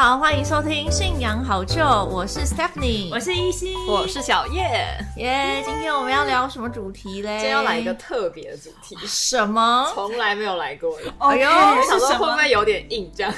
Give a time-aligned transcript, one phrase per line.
[0.00, 1.74] 好，欢迎收听《信仰好旧》，
[2.06, 4.62] 我是 Stephanie，我是依心，我是小叶。
[5.18, 7.32] 耶，今天我们要聊什么主题嘞？
[7.32, 9.92] 今天要来一个特别的主题，什么？
[9.92, 11.12] 从来没有来过的。
[11.18, 11.50] 哎呦，
[11.86, 13.34] 想说会不会有点硬这样？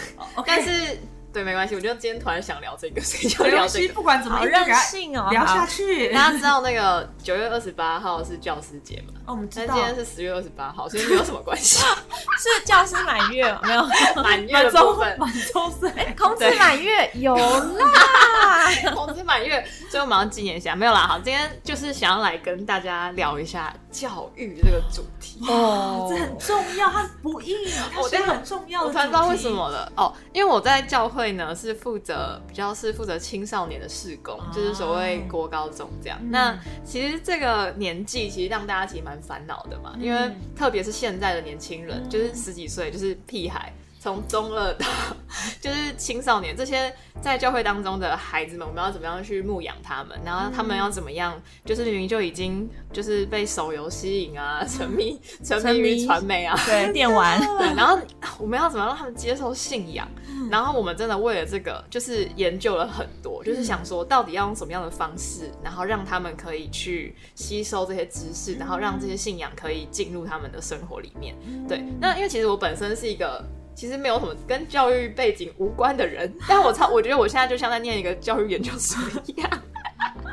[0.46, 1.01] 但是。
[1.33, 1.75] 对，没关系。
[1.75, 3.95] 我觉得今天突然想聊这个， 所以就聊这个。
[3.95, 6.12] 不管怎么任性哦，聊下去。
[6.12, 9.15] 大家知道那个九月二十八号是教师节嘛？
[9.25, 9.75] 哦，我们知道。
[9.75, 11.83] 今天是十月二十八号，所以没有什么关系。
[12.39, 13.83] 是教师满月没有？
[14.23, 18.69] 满月的部分，满周岁，孔子满月有啦。
[18.95, 20.75] 孔子满月，所以我们要纪念一下。
[20.77, 25.41] 没有啦，好，今天就是想要来跟大家聊一下教育这个主题。
[25.48, 27.56] 哦，这很重要，它不易，
[27.95, 28.89] 它是很重要的。
[28.89, 29.91] 我才知道为什么了。
[29.97, 31.22] 哦，因为我在教会。
[31.23, 36.19] 会呢是负责比较是负责青少年的事工，就是所谓国高中这样。
[36.31, 43.73] 那其实这个年纪其实让大家其实蛮烦恼的嘛，因为特别是现在的年轻人，就是十几岁就是屁孩。
[44.03, 44.84] 从中二到
[45.62, 50.19] 就是青少年，这些在教会当中的孩子们，我们要怎么样去牧养他们？
[50.25, 51.41] 然后他们要怎么样？
[51.64, 57.39] 就是明明就已经就是被手游吸引啊， 沉迷沉迷于传媒啊，对 电玩。
[57.59, 57.97] 对，然后
[58.38, 60.08] 我们要怎么让他们接受信仰？
[60.50, 71.34] 然后我们真的为了这个，就是研究了很多，就是想说到底要用什么样的方式，然后让他们可以去吸收这些知识，然后让这些信仰可以进入他们的生活里面。
[71.69, 73.44] 对，那因为其实我本身是一个。
[73.74, 79.50] 其实没有什么跟教育背景无关的人，但我操我觉得我现在就像在念一个教育研究所一样，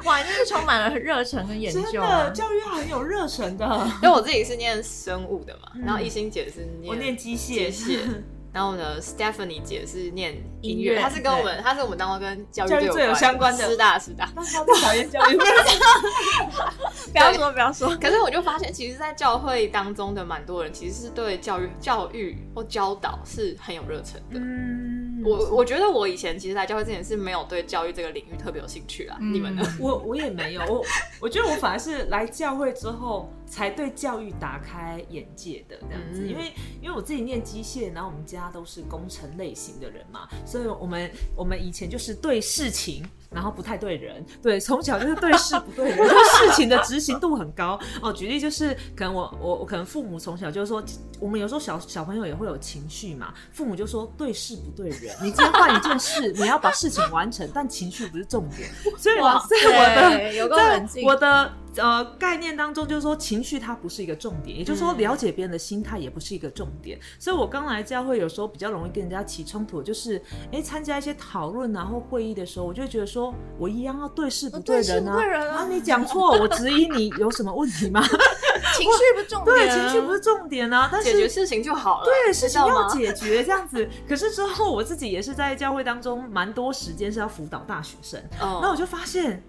[0.06, 1.82] 哇，就是充满了热忱跟研究。
[1.82, 3.66] 真的，教育很有热忱的。
[4.02, 7.70] 因为我自己是念生物的嘛，然后一心姐是念我念机械。
[8.52, 14.26] 然后呢，Stephanie 姐是念音乐，她是跟我们，她是我们当中跟教育最有相关的师大师大。
[14.52, 17.96] 她不讨厌教育，不要说不要说。
[18.02, 24.40] 可是我就发现，其实，在教会当中的蛮多人，其实是对教育、教育或教导是很有热忱的。
[24.40, 29.18] 嗯，我我觉得我以前其实来教会之前是没有对教育这个领域特别有兴趣啦。
[29.20, 29.64] 你们呢？
[29.80, 30.86] 我我也没有，我
[31.22, 33.30] 我觉得我反而是来教会之后。
[33.50, 36.54] 才对教育打开眼界的这样子，因为
[36.84, 43.04] 因为我自己念机械，然后我们家都是工程类型的人嘛，所以我们我们以前就是对事情。
[43.32, 45.98] 然后不太对人， 对，从小就是对事不对人，
[46.40, 48.12] 事情的执行度很高哦。
[48.12, 50.84] 举例就是，可能我我我可能父母从小就是说，
[51.20, 58.70] 我们有时候小小朋友也会有情绪嘛，父母就说对事不对人，你今天办一件事， 你要把事情完成，但情绪不是重点。
[58.98, 67.00] 所以我在我的在我的呃概念当中，就是说情绪它不是一个重点，也就是说了解别人的心态也不是一个重点。
[67.18, 73.34] 所以我刚来教会有时候比较容易跟人家起冲突，就是哎参加一些讨论然后会议的时候，我就觉得说。
[73.58, 75.18] 我一样要对事不对人啊！
[75.58, 78.02] 啊，你讲错，我质疑你有什么问题吗？
[78.76, 80.90] 情绪不重点，对，情绪不是重点啊。
[80.92, 83.88] 但是解决事情就好了，对，事情要解决这样子。
[84.08, 89.44] 可是之后我自己也是在教会当中蛮多时间是要辅导大学生，那我就发现。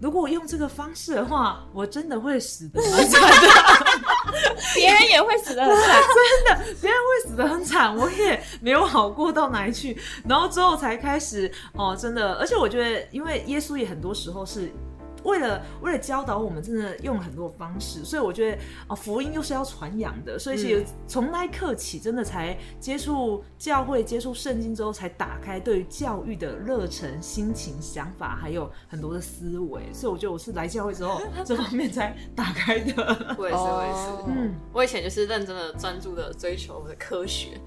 [0.00, 3.28] 如果我用这个方式的话，我真的会死的很惨的，
[4.74, 6.00] 别人也会死的很惨，
[6.46, 9.96] 真的，别人会死的很惨，我也没有好过到哪里去。
[10.28, 14.72] 然后之后才开始哦，真的，而且我觉得，因为耶稣也很多时候是。
[15.24, 29.82] 为了为了教导我们，真的用了很多方式，所以我觉得哦，福音又是要传扬的，所以是从那一刻起，真的才接触教会、接触圣经之后，才打开对于教育的热忱、心情、想法，还有很多的思维。
[29.92, 33.36] 所以我觉得我是来教会之后， 这方面才打开的。
[33.38, 34.32] 我也是，我也是。
[34.36, 37.60] 嗯，我以前就是认真的、专注的追求我的科学。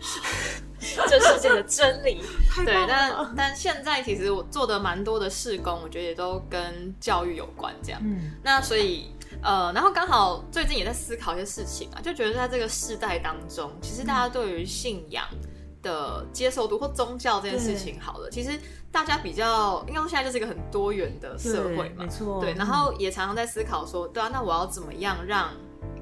[1.07, 2.21] 这世界的真理，
[2.63, 8.01] 对，但但现在其实我做的蛮多的事工，我觉得也都跟教育有关，这样。
[8.03, 9.11] 嗯，那所以
[9.41, 15.25] 呃，然后刚好最近也在思考一些事情啊，就觉得在这个世代当中，其实大家对于信仰
[15.81, 18.59] 的接受度或宗教这件事情，好了，其实
[18.91, 25.49] 大家比较，因为现在就是一个很多元的社会嘛，没错，对，然后也常常在思考说，对啊，那我要怎么样让。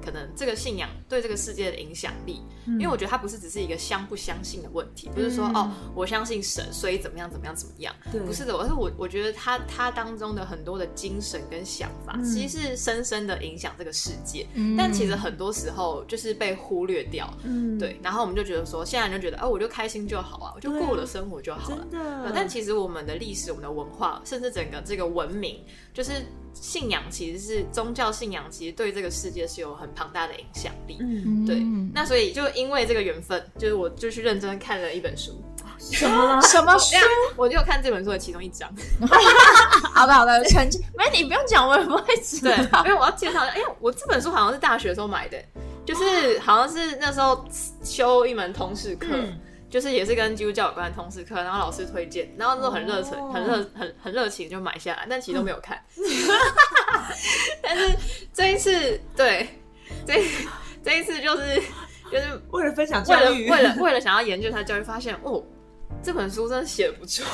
[0.04, 7.94] 可能这个信仰对这个世界的影响力，因为我觉得它不是只是一个相不相信的问题，不是说哦，我相信神，所以怎么样怎么样怎么样，
[8.26, 14.46] 不是的，而是我我觉得他他当中的很多的精神跟想法，其实是深深的影响这个世界，
[14.76, 17.32] 但其实很多时候就是被忽略掉，
[17.78, 25.60] 对，然后我们就觉得说，现在人就觉得，哦，我就开心就好啊，我就过我的生活就好了，但其实我们的历史、我们的文化，甚至整个这个文明，
[25.92, 26.12] 就是。
[26.54, 30.96] 信仰其实是宗教信仰，其实对这个世界是有很庞大的影响力。
[31.00, 31.60] 嗯，对。
[31.92, 35.42] 那所以就因为这个缘分，就是我就去认真看了一本书。
[35.78, 36.96] 什么 什么书？
[37.36, 38.72] 我就看这本书的其中一章。
[39.92, 42.40] 好的好的，成绩没你不用讲，我也不会知
[42.70, 42.84] 道。
[42.84, 45.36] 因为我要介绍，因为我这本书好像是大学时候买的，
[45.84, 47.44] 就是好像是那时候
[47.82, 49.08] 修一门通识课。
[49.74, 55.82] 就是也是跟基督教有关的通识课，然后老师推荐，然后那时候很热忱、哦很热、很很热情就买下来，但其实都没有看。
[57.60, 57.92] 但是
[58.32, 59.48] 这一次，对，
[60.06, 60.24] 这
[60.80, 61.60] 这一次就是
[62.08, 65.42] 就是为了分享为了教育，为了为了想要研究他教育，发现哦，
[66.02, 67.24] 这本书真的写的不错。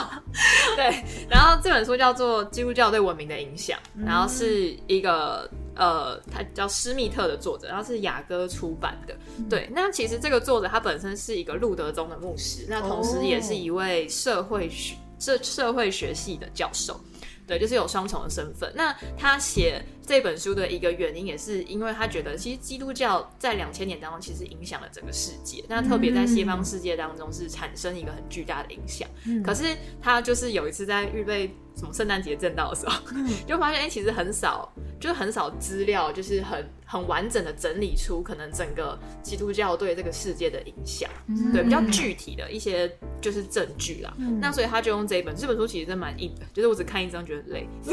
[0.76, 9.14] 对，然后这本书叫做《基督教对文明的影响》，然后是一个呃，他叫施密特的作者，然后是雅歌出版的。
[9.48, 16.98] 对，那其实这个作者他本身是一个路德宗的牧师，那同时也是一位社会学社社会学系的教授。
[17.46, 18.72] 对，就是有双重的身份。
[18.74, 25.64] 那他写这本书的一个原因，也是因为他觉得，其实基督教在两千年当中，其实影响了整个世界。
[25.68, 29.08] 那特别在西方世界当中，是产生一个很巨大的影响。
[29.44, 33.02] 可是他就是有一次在预备什么圣诞节正道的时候，
[33.46, 41.10] 就发现，哎、其实很少，就是很少资料，就是很很完整的整理出可能整个基督教对这个世界的影响。
[41.52, 44.14] 对，比较具体的一些就是证据啦。
[44.40, 47.68] 那所以他就用这一本，这本书其实真蛮硬的，就是我只看一章觉得累。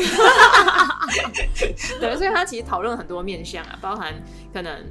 [2.09, 4.13] 对，所以他其实讨论很多面向啊，包含
[4.53, 4.83] 可能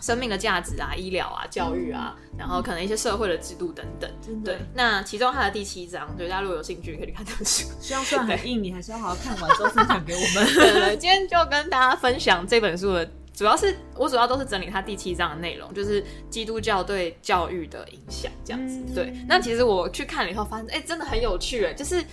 [0.00, 4.10] 生命的价值啊、医疗啊、教育啊，然后可能一些社会的制度等等。
[4.44, 7.68] 对，那其中他的第七章，对大家如果有兴趣可以去看这本书。
[7.80, 10.46] 虽然虽然很硬，你还是要好好看完之后分享给我们。
[10.54, 18.82] 对对对，今天就跟大家分享这本书的，主要是我主要都是整理它第七章的内容，就是基督教对教育的影响这样子。
[18.88, 22.04] 嗯对，那其实我去看了以后，发现哎、真的很有趣哎，就是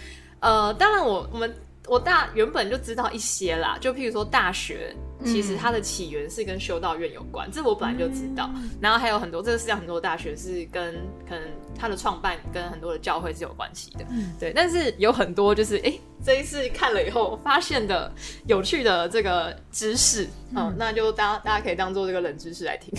[0.41, 1.53] 呃，当然我我们
[1.89, 4.95] 我大原本就知道一些啦，就譬如说大学。
[5.25, 8.49] 其实它的起源是跟修道院有关，这我本来就知道。
[8.79, 10.95] 然后还有很多这个世界上很多大学是跟
[11.27, 11.43] 可能
[11.77, 14.05] 它的创办跟很多的教会是有关系的。
[14.39, 18.09] 对，但是有很多就是哎、诶这一次看了以后发现的
[18.47, 20.25] 有趣的这个知识，
[20.55, 22.97] 嗯，那就大家大家可以当做这个冷知识来听。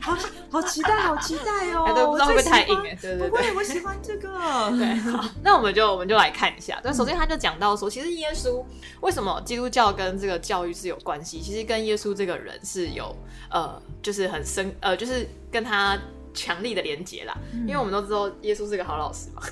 [0.00, 0.16] 好
[0.50, 1.84] 好期待，好期待哦！
[1.86, 2.98] 哎，对，不知道会不会太硬哎哎？
[3.00, 3.30] 对对对。
[3.30, 4.28] 不会，我喜欢这个。
[4.76, 6.80] 对，好， 那我们就我们就来看一下。
[6.82, 8.64] 对，首先他就讲到说，其实耶稣
[9.00, 11.40] 为什么基督教跟这个教育是有关系？
[11.40, 13.14] 其实跟耶稣这个人是有
[13.50, 15.98] 呃，就是很深呃，就是跟他
[16.34, 17.36] 强力的连结啦。
[17.66, 19.42] 因为我们都知道耶稣是个好老师嘛，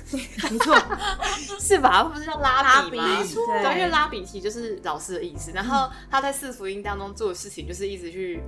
[0.49, 0.75] 没错，
[1.59, 1.89] 是吧？
[1.91, 3.17] 他不是叫拉比吗？
[3.21, 5.51] 比对，因为拉比其实就是老师的意思。
[5.53, 8.41] 然后他在四福音当中做的事情，就是一直去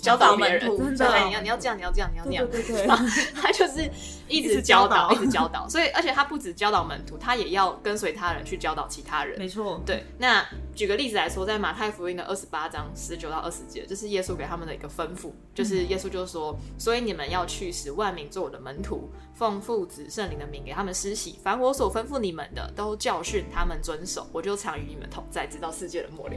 [0.00, 2.46] 教导别人，对你要你要这样，你要这样，你要那样。
[2.50, 2.96] 对对对对，
[3.34, 3.90] 他就是
[4.32, 9.38] 一一直直教导，一直教导，所以而且他不止教导门徒，他也要跟随他人去教导其他人。
[9.38, 10.44] 没错，对，那
[10.74, 26.34] 举个例子来说，在马太福音的二十八章十九到二十节，这是耶稣给他们的一个吩咐，就是耶稣就说：“所以你们要去使万民做我的门徒，奉父子圣灵的名给他们施洗，凡我所吩咐你们的，都教训他们遵守，我就常与你们同在，直到世界的末了。”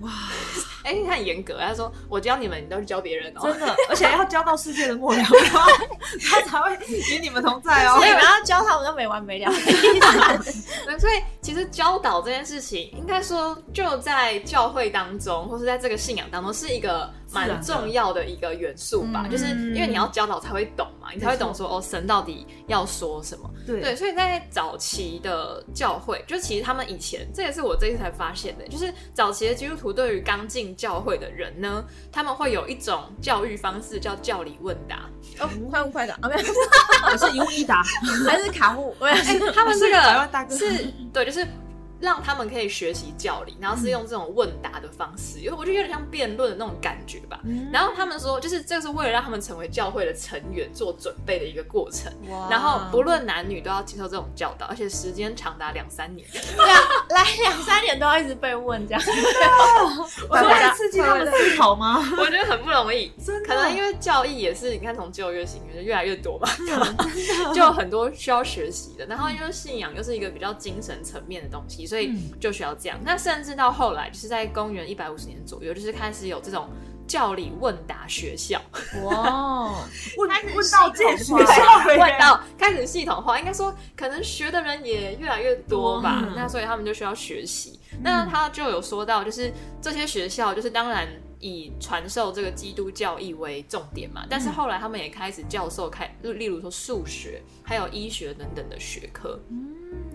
[0.00, 0.10] 哇，
[0.84, 5.22] 哎、他很严格，他说：“我教你们，你都去教别人哦。”真的，而且要教到世界的末了，
[6.30, 6.72] 他才会
[7.10, 8.08] 与你们同在哦所以。
[8.08, 9.52] 你们要教他们都没完没了。
[10.98, 19.22] 所以其实教导这件事情，应该说就在教会当中，或是在这个信仰当中，是一个蛮重要的一个元素吧。
[19.24, 23.50] 嗯就是因为你要教导才会懂嘛，你才会懂说哦，神到底要说什么。
[23.72, 23.80] 对。
[23.80, 35.08] 对，所以在早期的教会，就其实他们以前，这也是我这次才发现的，就是早期的基督徒对于刚进教会的人呢，他们会有一种教育方式叫教理问答。
[35.40, 36.14] 哦，快问快答。
[36.14, 36.48] 啊，没有，
[37.12, 37.82] 我是一问一答，
[38.26, 41.46] 还是卡户，哎、欸，他们这个是对，就是
[42.00, 47.40] 让他们可以学习教理，然后是用这种问答的方式，因为我觉得有点像辩论的那种感觉吧。
[47.72, 52.12] 然后他们说，就是这是为了让他们成为教会的成员做准备的一个过程。
[52.50, 56.26] 然后不论男女都要接受这种教导，而且时间长达两三年。
[56.32, 59.02] 对啊 来两三年都要一直被问这样。
[60.28, 61.98] 我说来刺激他们思考吗？
[62.18, 66.48] 我觉得很不容易，真的可能因为教义也是，你看从旧约、新约越来越多嘛，
[67.54, 69.06] 就有很多需要学习的。
[69.06, 72.98] 然后因为信仰又是一个比较精神层面的东西，所以就需要这样。
[73.02, 76.68] 那甚至到后来，就是在公元一百五十年左右，就是开始有这种
[77.06, 78.60] 教理问答学校，
[79.02, 79.82] 哇，
[80.18, 86.22] 问 开始问到这系统化学校欸问到开始系统化，应该说可能学的人也越来越多吧。
[86.26, 87.80] 嗯那所以他们就需要学习。
[88.02, 91.08] 那他就有说到，就是这些学校，就是当然
[91.40, 99.40] 以传授这个基督教义为重点嘛，但是后来他们也开始教授开，就例如说数学，还有医学等等的学科。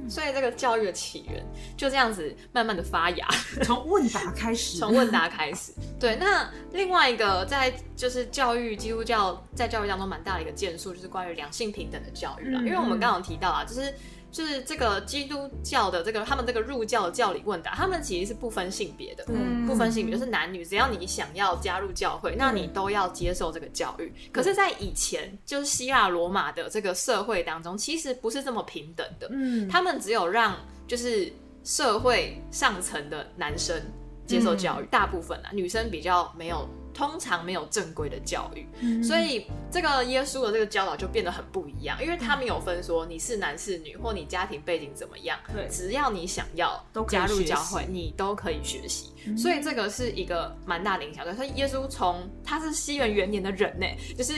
[0.10, 1.44] 所以这个教育的起源
[1.76, 3.28] 就这样子慢慢的发芽。
[3.64, 5.74] 从问答开始，从问答开始。
[6.00, 12.60] 对，那另外一个在就是教育基督教在教育当中蛮大的一个建树，就是关于两性平等的教育了。
[12.62, 13.94] 嗯因为我们刚刚有提到啊，就是
[14.34, 24.12] 就是这个基督教的这个他们这个入教的教理问答，他们其实是不分性别的，嗯不分性别就是男女，只要你想要加入教会，那你都要接受这个教育。
[24.32, 31.32] 可是，在以前就是希腊罗马的这个社会当中，其实不是这么平等的，嗯，他们只有让就是
[31.63, 33.80] 社会上层的男生
[34.25, 36.68] 接受教育，大部分啊女生比较没有。
[36.94, 39.04] 通常没有正规的教育，嗯。
[39.04, 45.68] 所以这个耶稣的这个教导就变得很不一样，因为他没有分说你是男是女或你家庭背景怎么样，对。
[45.70, 49.12] 只要你想要都加入教会，你都可以学习。
[49.38, 51.24] 所以这个是一个蛮大的影响。
[51.24, 53.86] 对，所以耶稣从他是西元元年的人呢，
[54.18, 54.34] 就是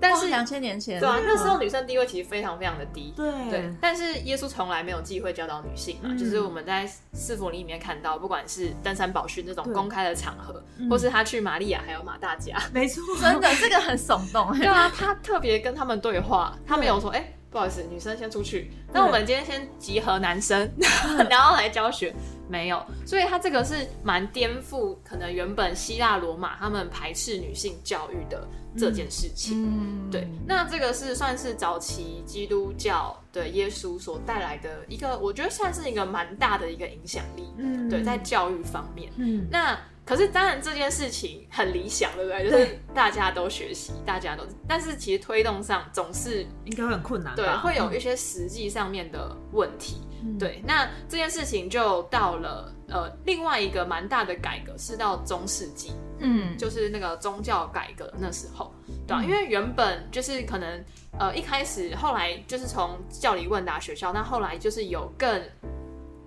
[0.00, 3.12] 但是两千年前，对啊，那时候女生地位其实非常非常的低。
[3.16, 14.56] 对对，但是耶稣从来没有忌讳教导女性嘛，嗯就是我们在四福里面看到，不管是登山宝训这种公开的场合，嗯或是他去玛利亚还有马大家，没错， 真的 这个很耸动。
[14.56, 20.70] 对啊，他特别跟他们对话，他没有说，哎、不好意思，女生先出去，那我们今天先集合男生，
[21.30, 22.14] 然后来教学，
[22.48, 29.64] 没有，所以他这个是蛮颠覆可能原本希腊罗马他们排斥女性教育的这件事情。
[29.64, 37.44] 嗯，对，那这个是算是早期基督教的耶稣所带来的一个，我觉得算是一个蛮大的一个影响力。
[37.56, 37.88] 嗯。
[37.88, 39.48] 对，在教育方面，嗯。
[39.50, 39.78] 那
[40.08, 42.50] 可是当然这件事情很理想，对不对？
[42.50, 50.00] 就是大家都学习，大家都，但是其实推动上总是应该会很困难吧，对会有一些实际上面的问题。
[50.22, 50.38] 嗯。
[50.38, 58.72] 对，那这件事情就到了呃另外一个蛮大的改革，是到中世纪，嗯，就是那个宗教改革那时候，
[59.06, 60.82] 对因为原本就是可能
[61.18, 65.42] 呃一开始，后来就是从教理问答学校，那后来就是有更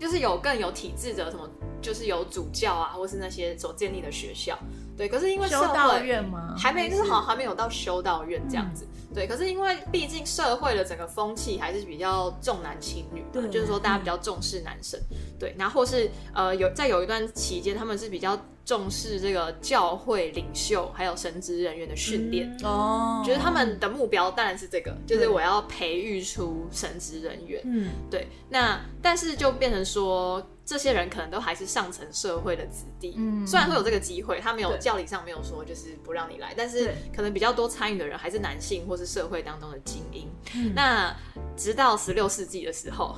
[0.02, 1.48] 就是有更有体制的什么，
[1.80, 4.58] 就是有主教啊，或是那些所建立的学校，
[5.02, 5.10] 对。
[5.10, 6.56] 可是因为社修道会院吗？
[6.56, 8.86] 还没，就是是好像还没有到修道院这样子。
[9.14, 14.98] 对，可是因为毕竟社会的整个风气还是比较重男轻女嘛，对就是说大家比较重视男生，
[15.38, 22.58] 对，然后或是呃有在有一段期间，他们是比较重视这个教会领袖还有神职人员的训练。
[22.64, 27.62] 哦，就是他们的目标当然是这个，就是我要培育出神职人员。
[27.66, 30.42] 嗯对，那但是就变成说，
[30.72, 33.14] 这些人可能都还是上层社会的子弟。
[33.18, 40.30] 嗯虽然说有这个机会，他没有教理上没有说就是不让你来，但是可能比较多参与的人还是男性或是社会当中的精英。
[40.56, 41.14] 嗯那
[41.58, 43.18] 直到十六世纪的时候，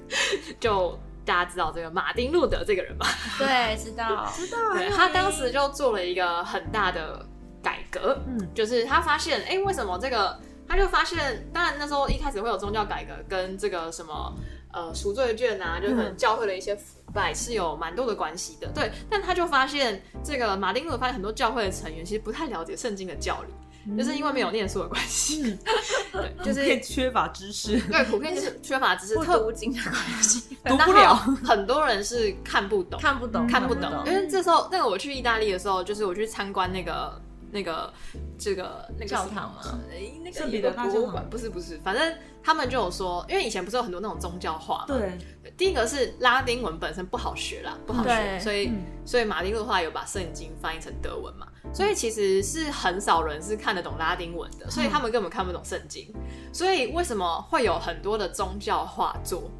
[0.60, 3.06] 就大家知道这个马丁路德这个人吧？
[3.38, 7.26] 对，知道， 知道对他当时就做了一个很大的
[7.62, 10.38] 改革，嗯就是他发现，哎、为什么这个？
[10.68, 14.32] 他就发现，当然那时候一开始会有宗教改革，跟这个什么
[14.72, 18.68] 呃赎罪券啊，就可能教会的一些腐败是有蛮多的关系的。
[18.74, 25.58] 对，但他就发现，这个马丁路德发现很多教会的成员其实不太了解圣经的教理，就是因为没有念书的关系，
[26.12, 37.92] 对，就就是是缺乏知识，对，普遍就是缺乏知识，不特读经的关系， 读不了，然很多人是看不懂，看不懂，看不懂，因为这时候那个我去意大利的时候，就是我去参观那个那个
[38.38, 45.18] 这个那个教堂嘛，诶那个圣彼得大教堂博物馆，不是不是，反正他们就有说，因为以前不是有很多那种宗教画嘛，对，
[45.56, 56.14] 第一个是拉丁文本身不好学啦，不好学，所以、嗯所以马丁路后来有把圣经翻译成德文嘛，所以其实是很少人是看得懂拉丁文的，所以他们根本看不懂圣经，
[56.52, 59.50] 所以为什么会有很多的宗教画作？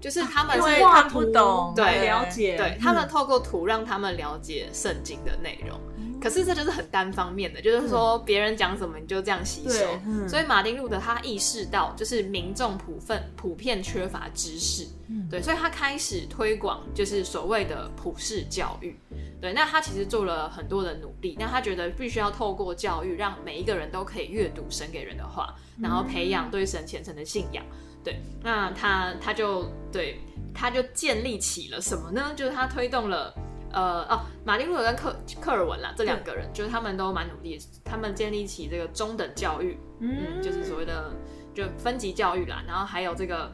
[0.00, 5.78] 就是他们是画看不懂对来了解，对他们透过图让他们了解圣经的内容。
[6.22, 9.84] 可是这就是很单方面的，就是说别人讲什么你就这样吸收
[10.28, 18.96] 所以马丁路德他意识到，就是民众普分普遍缺乏知识，嗯对，所以他开始推广就是所谓的普世教育。
[19.40, 27.64] 对，那他其实做了很多的努力，那他觉得必须要透过教育，让每一个人都可以阅读神给人的话，然后培养对神虔诚的信仰。
[28.04, 30.20] 对，那他他就对
[30.54, 32.32] 他就建立起了什么呢？
[32.36, 33.34] 就是他推动了。
[33.72, 41.10] 呃哦，马丁路德跟克克尔文啦，这两个人就是他们都蛮努力，他们建立起这个中等教育，嗯，就是所谓的
[41.54, 43.50] 就分级教育啦，然后还有这个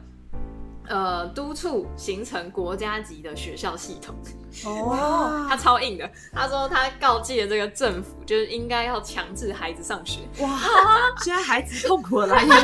[0.89, 4.13] 呃督促形成国家级的学校系统，
[4.65, 5.45] 哦。
[5.47, 10.59] 他超硬的，他说他告诫这个政府就是应该要强制孩子上学，哇，
[11.23, 12.55] 现在孩子痛苦的来源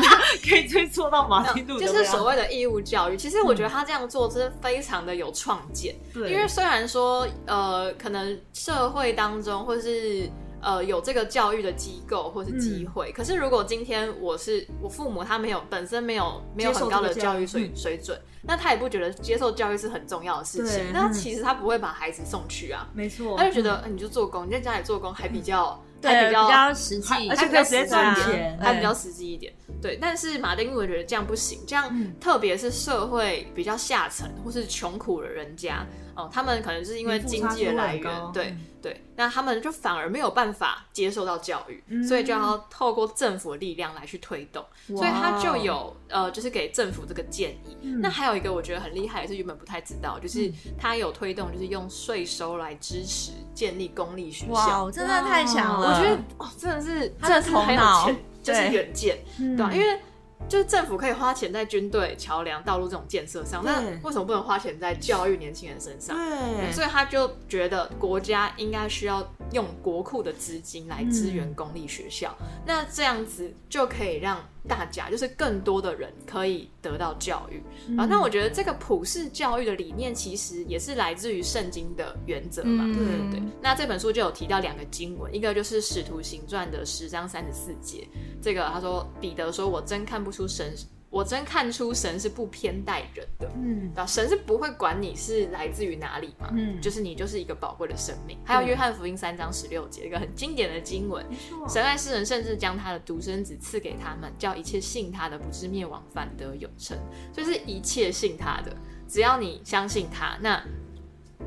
[0.48, 3.18] 可以追溯到马丁路德，就是所谓的义务教育。
[3.18, 10.30] 其实我觉得他这样做真的非常的有创建，对，因为虽然说呃，可能社会当中或是
[10.66, 22.90] 呃有这个教育的机构或是机会，可是如果今天我是我父母他没有本身没有没有很高的教育水水准，那他也不觉得接受教育是很重要的事情，那嗯其实他不会把孩子送去啊。
[22.94, 29.54] 没错，他就觉得、呃你就做工，你在家里做工还比较对还比较较实际，而且可以直接赚钱还比较实际一点。
[29.82, 32.14] 对，但是马丁路德觉得这样不行，这样嗯。
[32.20, 38.62] 特别是社会比较下层或是穷苦的人家，哦，他们可能是因为经济的来源对嗯。
[38.86, 47.76] 对，那他们就反而没有办法接受到教育，嗯所以就要透过政府的力量来去推动，所以他就有呃，就是给政府这个建议。
[47.82, 48.00] 嗯。
[48.00, 54.92] 那还有一个我觉得很厉害，也是原本不太知道，就是他有推动，就是用税收来支持建立公立学校。
[54.92, 55.88] 真的太强了！
[55.90, 58.72] 我觉得哦，真的是真的是很有钱，就是对。
[58.72, 60.00] 远见，嗯对吧、因为
[60.48, 66.16] 就是政府可以花钱在军队、桥梁、道路这种建设上，那为什么不能花钱在教育年轻人身上？
[66.16, 72.36] 对，所以他就觉得国家应该需要用国库的资金来支援公立学校，
[72.66, 77.64] 那这样子就可以让大家，就是更多的人可以得到教育。
[77.98, 82.84] 啊，那我觉得这个普世教育的理念其实也是来自于圣经的原则嘛。
[82.88, 88.08] 嗯对，那这本书就有提到两个经文，一个就是《使徒行传》的十章三十四节，
[88.42, 90.74] 这个他说彼得说：“我真看不出神，
[91.16, 98.38] 我真看出神是不偏待人的。”嗯，啊，神是不会管你是来自于哪里嘛，嗯就是你就是一个宝贵的生命。
[98.44, 101.26] 还有约翰福音三章十六节，一个很经典的经文，
[101.70, 106.98] 神爱世人，甚至将他的独生子赐给他们，叫一切信他的不至灭亡，反得永生。
[107.34, 108.76] 所以是一切信他的，
[109.08, 110.62] 只要你相信他，那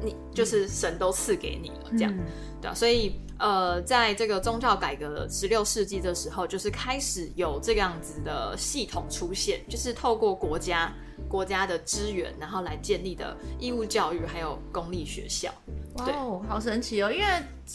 [0.02, 2.10] 你就是神都赐给你了，这样。
[2.16, 2.24] 嗯
[2.60, 10.92] 对啊，所以呃，在这个宗教改革十六世纪的时候，就是开始有这样子的系统出现，就是透过国家
[11.28, 15.50] 国家的资源，然后来建立的义务教育还有公立学校。
[15.94, 17.10] 哇哦，好神奇哦！
[17.10, 17.26] 因为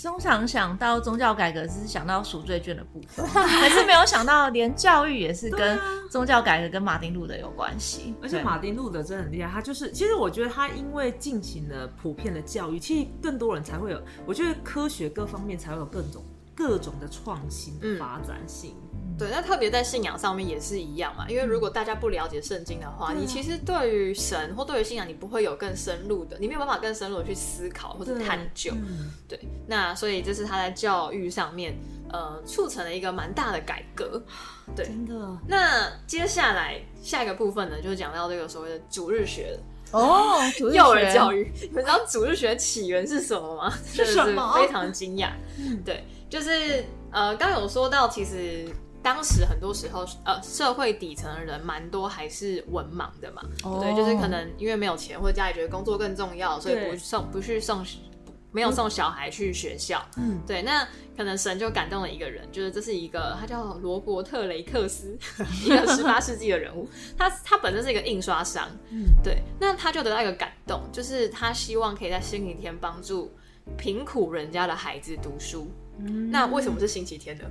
[0.01, 5.77] 通常想到宗教改革，只是想到赎罪券的部分， 还是没有想到连教育也是跟
[6.09, 8.15] 宗教改革跟马丁路德有关系。
[8.21, 16.23] 而且对马丁路德真的很厉害，他就是，其实我觉得他因为进行了普遍的教育，其实更多人才会有，我觉得科学各方面才会有各种
[16.55, 18.73] 各种的创新嗯发展性。
[19.23, 28.73] 对，那特别在信仰上面也是一样嘛，因为如果大家不了解圣经的话，你其实对于神或对于信仰，你不会有更深入的，你没有办法更深入的去思考或者探究。
[28.75, 31.73] 嗯对，那所以这是他在教育上面
[32.11, 34.21] 呃促成了一个蛮大的改革。
[34.75, 39.59] 对，真的，那接下来下一个部分呢，就是讲到这个所谓的主日学了
[39.91, 41.51] 哦，主日 幼儿教育。
[41.61, 43.73] 你们知道主日学的起源是什么吗？
[43.85, 45.29] 是什么非常惊讶。
[45.85, 48.65] 对，就是呃，刚有说到，其实
[49.03, 53.43] 当时很多时候，呃，社会底层的人蛮多还是文盲的嘛。
[53.63, 57.85] 哦对，就是可能因为没有钱，或者家里觉得工作更重要，所以不送不去送。
[58.55, 60.87] 没有送小孩去学校，嗯，对，那
[61.17, 65.17] 可能神就感动了一个人，就是这是一个他叫罗伯特雷克斯，
[65.65, 66.87] 一个十八世纪的人物，
[67.17, 73.35] 他他本身是一个印刷商，嗯对，那他就得到一个感动，就是他希望可以在星期天帮助
[73.75, 75.67] 贫苦人家的孩子读书。
[76.29, 77.45] 那为什么是星期天呢？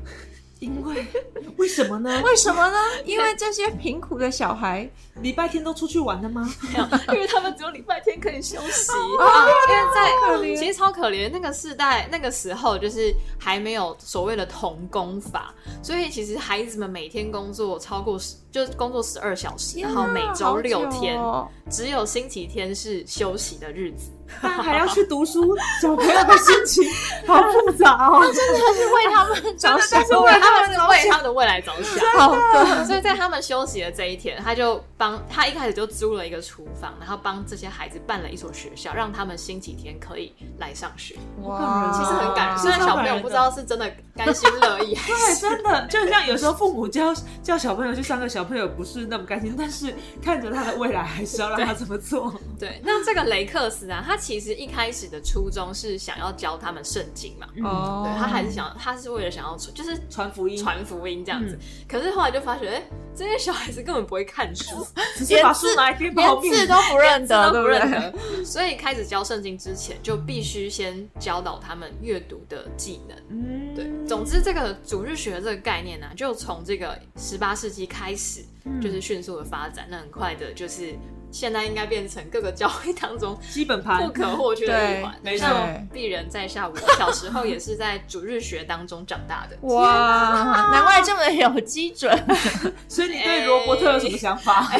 [0.62, 1.04] 因为
[1.58, 2.22] 为什么呢？
[2.24, 2.78] 为什么呢？
[3.04, 4.88] 因为这些贫苦的小孩，
[5.20, 6.48] 礼拜天都出去玩了吗？
[6.62, 9.46] 没有， 因为他们只有礼拜天可以休息哦啊。
[9.68, 24.12] 因为在其实超可怜，那个时代那个时候就是还没有所谓的童工法，所以其实孩子们每天工作超过十，就是工作十二小时，然后每周六天，哦只有星期天是休息的日子。
[24.40, 26.84] 但还要去读书，小朋友的心情
[27.26, 28.22] 好复杂哦。
[28.32, 32.04] 真的是为他们着想，是为他们是为他们的未来着想。
[32.18, 41.16] 好的，所以在他们休息的这一天，他就帮他一开始就租了一个厨房，然后帮这些孩子办了一所学校，让他们星期天可以来上学。
[41.42, 52.32] 哇其实很感人，是虽然小朋友不知道是真的甘心乐意，还对，是真的就很像有时候父母教教小朋友去上课，小朋友不是那么甘心，但是看着他的未来，还是要让他这么做。
[52.58, 52.80] 对。
[52.84, 61.58] 那这个雷克斯啊，他其实一开始的初衷是想要教他们圣经嘛，哦对他还是想，他是为了想要就是传福音，传福音这样子。
[61.88, 62.82] 可是后来就发觉，哎、
[63.16, 64.86] 这些小孩子根本不会看书，
[65.18, 66.52] 只是把书拿来填报名。
[66.52, 68.38] 连字都不认得，都不认对不对？
[68.38, 73.18] 得，所以开始教圣经之前，就必须先教导他们阅读的技能。
[73.30, 78.44] 嗯，对，总之这个主日学这个概念呢、就从这个十八世纪开始，
[78.80, 79.86] 就是迅速的发展。
[79.90, 80.94] 那很快的，就是
[81.32, 85.12] 现在应该变成各个教会当中基本盘不可或缺的一环。
[85.22, 89.56] 对没错像鄙人在下午 小时候也是在主日学当中长大的。
[89.62, 92.12] 哇，难怪这么有基准。
[92.88, 94.70] 所以你对罗伯特有什么想法？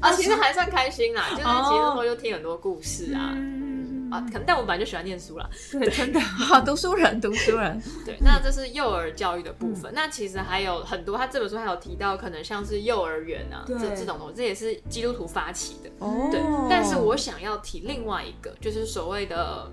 [0.00, 3.30] 啊，其实还算开心啦，就是其实哦那时候就听很多故事啊。
[3.34, 3.71] 嗯
[4.12, 9.90] 啊，可能但我本来就喜欢念书啦，对，真的， 好，读书人，读书人， 对，那这是幼儿教育的部分。
[9.94, 15.90] 那其实还有很多，他这本书还有提到，可能像是幼儿园啊，这这种东西，这也是基督徒发起的。
[15.98, 16.28] 哦。
[16.30, 19.70] 对，但是我想要提另外一个，就是所谓的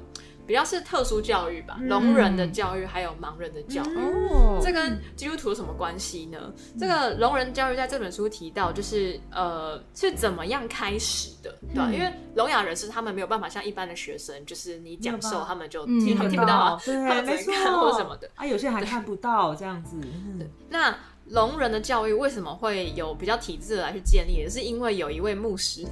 [0.49, 3.95] 比较是特殊教育吧，聋人的教育还有盲人的教育。
[3.95, 6.51] 哦，这跟基督徒有什么关系呢？
[6.79, 11.91] 这个聋人教育在这本书提到，就是呃是怎么样开始的，对吧？
[11.93, 18.27] 因为聋哑人士他们没有办法像一般的学生，就是你讲授他们就嗯听他们听不到啊，对，他们只没看或什么的。
[18.33, 19.97] 啊，有些人还看不到这样子。
[20.01, 24.33] 嗯那聋人的教育为什么会有比较体制的来去建立？
[24.33, 25.85] 也是因为有一位牧师，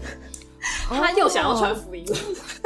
[0.90, 2.06] 他又想要传福音，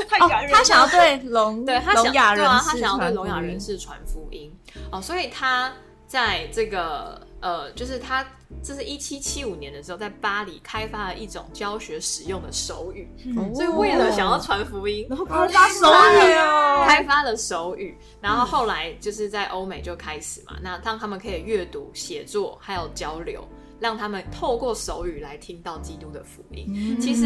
[0.09, 0.27] 太哦。
[0.27, 0.57] 感人了。
[0.57, 4.51] 他想要对聋对他想聋哑人对啊，士他想要对聋哑福音人士传福音。
[4.91, 5.71] 哦，所以他
[6.07, 8.25] 在这个呃，就是他
[8.61, 16.33] 这是一七七五年的时候，在巴黎开发了一种教学使用的手语，哦所以为了想要传福音，然后开发手语。
[16.33, 23.47] 哦，开发了手语，然后后来就是在欧美就开始嘛，那让他们可以阅读、写作还有交流，
[23.81, 27.01] 让他们透过手语来听到基督的福音，嗯。
[27.01, 27.25] 其实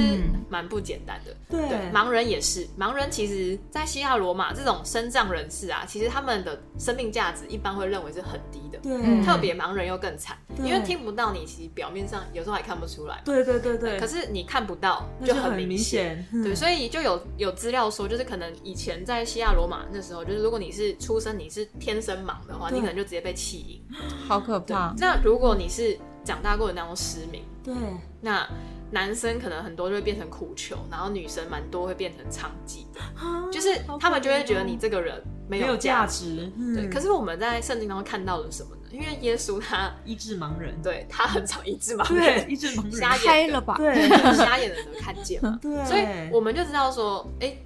[0.50, 1.36] 蛮不简单的。
[1.50, 1.68] 对。
[1.68, 8.94] 对，盲人也是，盲人其实，在西亚罗马这种身障人士啊，其实他们的生命价值一般会认为是很低的，对。
[8.96, 16.26] 嗯特别盲人又更惨，因为听不到你，其实表面上有时候还看不出来，对对对对，可是你看不到那就就很明显。
[16.32, 16.44] 嗯。
[16.44, 23.98] 对，所以就有有资料说，就是可能以前在西亚罗马那时候，就是如果你是出生你是天生盲的话，你可能就直接被弃婴。
[24.28, 24.94] 好可怕。
[24.98, 27.74] 那如果你是长大过的那种失明，对。
[28.22, 28.48] 那
[28.92, 36.08] 男生可能很多就会变成苦球，然后女生蛮多会变成娼妓的，就是他们就会觉得你这个人没没有价价。
[36.08, 36.36] 值，
[36.74, 36.90] 对，嗯。
[36.90, 38.82] 可是我们在圣经当中看到了什么呢？
[38.92, 43.76] 因为耶稣他医治盲人，对他很少医治盲人，医治盲人，瞎眼，开了吧？
[43.78, 44.08] 对。
[44.36, 45.58] 瞎眼的都看见嘛。
[45.62, 47.58] 对，所以我们就知道说，哎、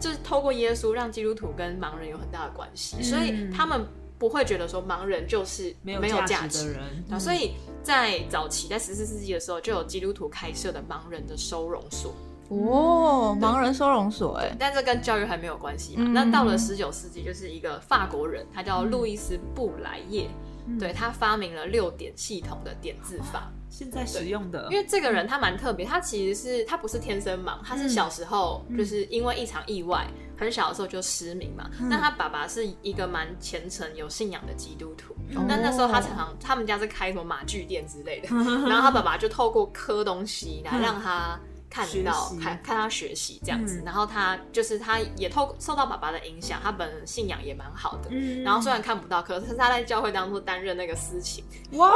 [0.00, 3.86] 就是透过耶稣让基督徒跟盲人有很大的关系，嗯所以他们
[4.18, 6.72] 不会觉得说盲人就是没有价价值。
[6.72, 7.20] 的人。
[7.20, 7.52] 所以
[7.82, 12.14] 在早期在十四世纪的时候，就有基督徒开设的盲人的收容所，
[12.48, 16.04] 哦，盲人收容所，哎，但这跟教育还没有关系嘛。
[16.06, 20.28] 嗯那到了十九世纪，就是一个法国人，他叫路易斯布莱叶，
[20.66, 23.50] 嗯对他发明了六点系统的点字法。
[23.70, 31.70] 现在使用的，因为这个人他蛮特别，他其实是他不是天生盲，他是小时候嗯就是因为一场意外，很小的时候就失明嘛。
[31.80, 35.14] 嗯那他爸爸是一个蛮虔诚、有信仰的基督徒。
[35.36, 38.28] 哦那那时候他常常他们家是开什么马具店之类的，
[38.66, 41.38] 然后他爸爸就透过磕东西来让他。
[41.86, 43.84] 看到看看他学习这样子，嗯。
[43.84, 48.08] 然后他就是他也透受到爸爸的影响，他本人信仰也蛮好的。
[48.10, 48.42] 嗯。
[48.42, 51.90] 然后虽然看不到，可是他在教会当中担任那个司琴，哇，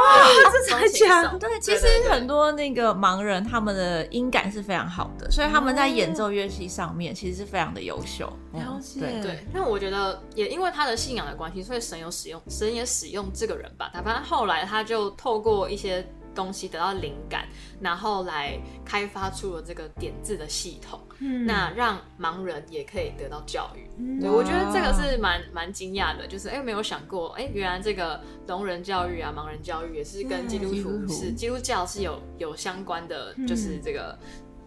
[0.51, 8.31] 这才强对，其实很多那个盲人他们的音感是非常好的，所以他们在演奏乐器上面其实是非常的优秀。
[8.53, 8.99] 嗯了解。
[8.99, 9.21] 对。
[9.23, 13.89] 对，但我觉得也因为他的信仰的关系，所以神有使用，神也使用这个人吧。
[13.93, 17.47] 他反正后来他就透过一些东西得到灵感，
[17.79, 23.89] 然后来开发出了这个点字的系统，嗯那让盲人也可以得到教育。
[23.97, 34.17] 嗯对，我觉得这个是蛮蛮惊讶的，就是哎、没有想过，哎、原来这个聋人教育啊、盲人教育也是跟基督徒徒是基督教是有有相关的，就是嗯这个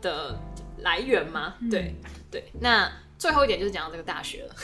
[0.00, 0.38] 的
[0.78, 1.54] 来源吗？
[1.60, 1.94] 嗯对
[2.30, 4.54] 对，那最后一点就是讲到这个大学了。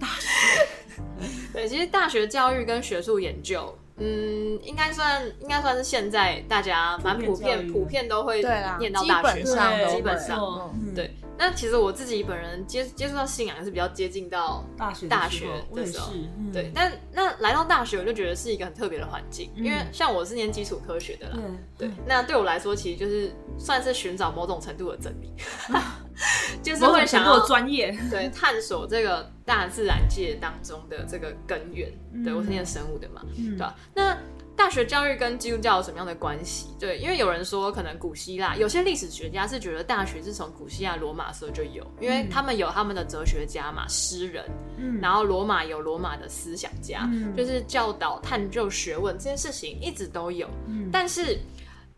[0.00, 0.66] 大学，
[1.52, 3.76] 对，其实大学教育跟学术研究。
[3.96, 8.42] 嗯，应该算应该算是现在大家蛮普普遍普遍都会，
[8.78, 11.14] 念到大学上基本上对。
[11.36, 19.64] 那其实我自己本人接接触到信仰是比较接近到大学的大学的时候，嗯对，但那来到大学，我就觉得是一个很特别的环境，嗯。
[19.64, 21.36] 因为像我是念基础科学的啦，
[21.76, 25.32] 对对，那对我来说，其实就是算是寻找某种程度的真理，
[26.62, 31.92] 就是会想要专业， 对探索这个大自然界当中的这个根源。
[32.24, 33.74] 对我是念生物的嘛，嗯对吧？
[33.94, 34.16] 那
[34.56, 36.68] 大学教育跟基督教有什么样的关系？
[36.78, 44.44] 对，因为有人说，可能古希腊有些历史学家是觉得大学是从古希腊罗马时候就有，因为他们有他们的哲学家嘛，诗人，
[44.78, 51.36] 嗯然后罗马有罗马的思想家，嗯就是教导、探究学问这件事情一直都有，嗯但是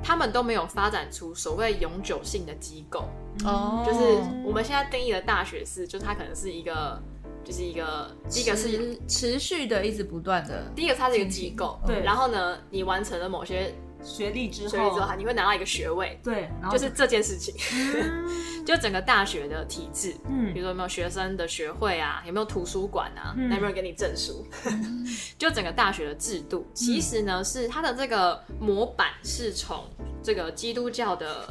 [0.02, 3.08] 他们都没有发展出所谓永久性的机构。
[3.44, 4.00] 哦，就是
[4.44, 7.00] 我们现在定义的大学是，就它可能是一个，
[7.44, 12.02] 就是一个，第一个是持持续的一直不断的，第一个它是一个机构，对。
[12.02, 18.26] 然后呢，你完成了某些学历之学历之后，你会拿到一个学位，对，然后就是这件事情，嗯。
[18.66, 20.52] 就整个大学的体制，嗯。
[20.52, 23.44] 比如说有没有学生的学会啊，有没有图书馆啊，嗯。
[23.44, 24.44] 有没有人给你证书，
[25.38, 29.84] 就整个大学的制度，其实呢是它的这个模板是从
[30.22, 31.48] 这个基督教的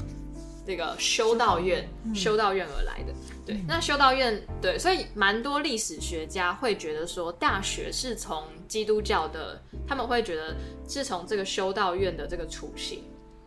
[0.67, 2.13] 这个修道院嗯。
[2.13, 3.13] 修道院而来的。
[3.45, 10.55] 对，那修道院对，所以蛮多历史学家会觉得说，大学是从基督教的，他们会觉得
[10.87, 13.03] 是从这个修道院的这个雏形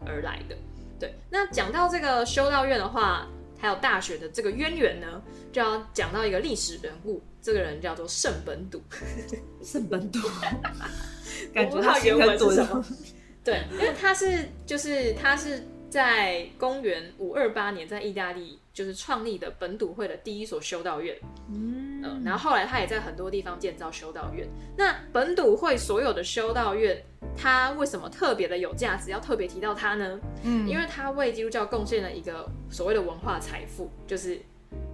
[0.07, 0.57] 而来的。
[1.01, 3.27] 对，那讲到这个修道院的话，
[3.59, 5.21] 还有大学的这个渊源呢，
[5.53, 8.81] 就要讲到一个历史人物，这个人叫做圣本笃，
[9.65, 10.21] 圣本笃，
[11.53, 12.99] 感觉他原文是什么准。
[13.43, 21.17] 对，因为他是就是他是在公元五二八年在意大利就是创立的本笃会的第一所修道院，
[21.51, 24.47] 嗯、嗯，然后后来他也在很多地方建造修道院。
[24.77, 27.03] 那本笃会所有的修道院，
[27.37, 29.11] 它为什么特别的有价值？
[29.11, 30.21] 要特别提到它呢？
[30.43, 34.39] 嗯，因为它为基督教贡献了一个所谓的文化财富，就是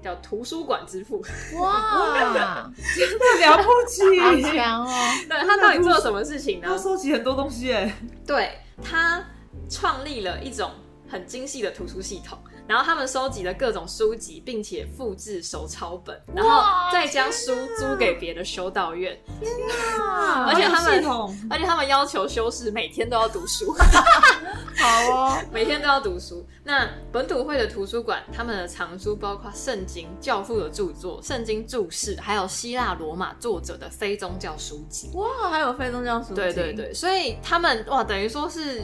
[0.01, 1.21] 叫图书馆之父。
[1.59, 4.93] 哇， 真的了不起，好强哦！
[5.29, 6.79] 对他到底做了什么事情呢他？
[6.79, 7.93] 收集很多东西哎。
[8.25, 9.23] 对他
[9.69, 10.71] 创立了一种
[11.09, 16.63] 很精细的图书系统，然后他们收集了各种书籍，并且复制手抄本，然后
[16.93, 19.53] 再将书租给别的修道院，天
[20.01, 21.05] 啊而且他们
[21.51, 23.75] 而且他们要求修士每天都要读书，
[24.77, 26.45] 好哦，每天都要读书。
[26.65, 35.11] 那本土会的图书馆，他们的藏书包括圣经、教父的著作、圣经注释，还有希腊罗马作者的非宗教书籍。
[35.15, 38.83] 哇，还有非宗教书籍，对对，对，所以他们哇，等于说是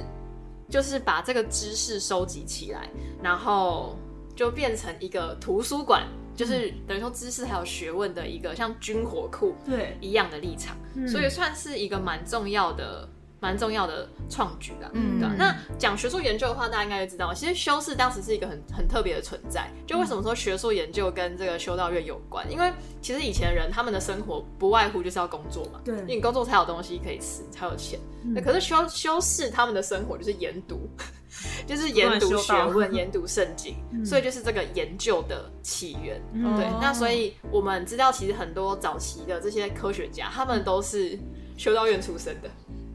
[0.70, 2.88] 就是把这个知识收集起来，
[3.22, 3.98] 然后
[4.37, 6.06] 就变成一个图书馆，
[6.37, 13.09] 就是等于说知识还有学问的一个像军火库对，一样的立场，嗯所以算是一个蛮重要的。
[13.40, 19.68] 蛮重要的创举啦，嗯对啊那讲学术研究的话，大家应该就知道，其实修士当时是一个很很特别的存在。
[19.87, 22.48] 就为什么说学术研究跟这个修道院有关？
[22.53, 27.98] 因为其实以前人他们的生活不外乎就是要工作嘛，对因为你工作才有东西可以吃，才有钱。
[28.22, 30.87] 那、可是修修士他们的生活就是研读，
[31.66, 33.74] 就是研读学问、 研读圣经，
[34.05, 36.20] 所以就是这个研究的起源。
[36.35, 41.18] 嗯对哦，那所以我们知道，其实很多早期的这些科学家，他们都是
[41.57, 42.50] 修道院出身的，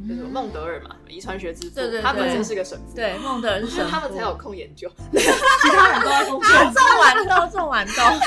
[0.07, 2.95] 就是孟德尔嘛，遗传学之父，对对他本对身是个神父。
[2.95, 4.89] 对，孟德尔是神他们才有空研究。
[5.11, 6.49] 其他人都在工作。
[6.49, 8.19] 种豌豆，种豌豆，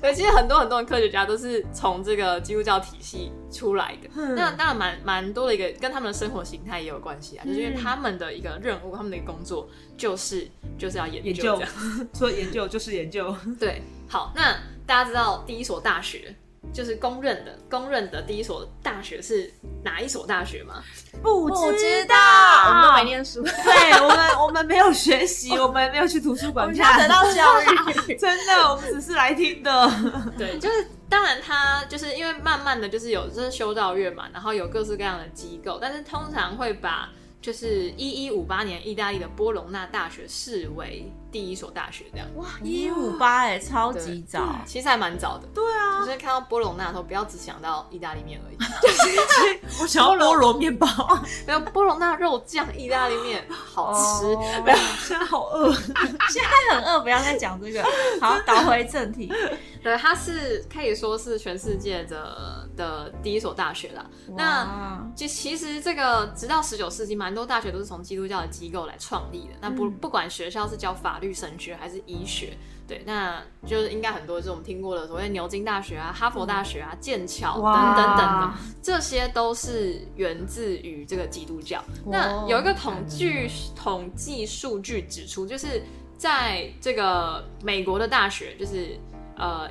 [0.00, 4.08] 对，其实很多很多的科学家都是从这个基督教体系出来的。
[4.16, 12.08] 嗯那当然蛮蛮多的一个跟他们的生活形态也有关系啊，就是因为他们的一个任务，他们的一个工作就是就是要研研究究这样。
[12.14, 14.56] 除了 研究就是研究，对，好，那
[14.86, 16.34] 大家知道第一所大学
[16.72, 20.82] 就是公认的公认的第一所大学是哪一所大学吗？
[21.22, 28.14] 不不知道道，我们都没念书， 对我们，我们没有学习，我们没有去图书馆看们要得，到教育。
[28.16, 29.90] 真的，我们只是来听的。
[30.38, 42.26] 对，就是当然他就是因为慢慢的就是有就是修道院嘛，然后有各式各样的机构，但是通常会把就是一一五八年意大利的波隆纳大学视为第一所大学这样。
[42.36, 48.56] 哇，一五八哎，超级早，其实还蛮早的，对啊就是看到波隆纳的时候，不要只想到意大利面而已，
[49.80, 50.86] 我想要菠萝面包，
[51.46, 55.72] 没有波隆纳肉酱意大利面 好吃，哦没有现在好饿。
[55.72, 57.82] 现在很饿，不要再讲这个。
[58.20, 59.32] 好， 倒回正题。
[59.82, 64.06] 对，它是可以说是全世界的的第一所大学啦。
[64.36, 69.54] 那哇就其实这个直到十九世纪，蛮多大学都是从基督教的机构来创立的。
[69.60, 72.56] 那不、嗯不管学校是教法律、神学还是医学，
[72.88, 81.84] 对，那就是应该很多就是我们听过的所谓牛津大学啊、哈佛大学啊、剑桥等哇等等的，这些都是源自于这个基督教。
[82.06, 85.82] 那有一个统计统计数据指出，就是
[86.16, 88.98] 在这个美国的大学，就是
[89.36, 89.68] 呃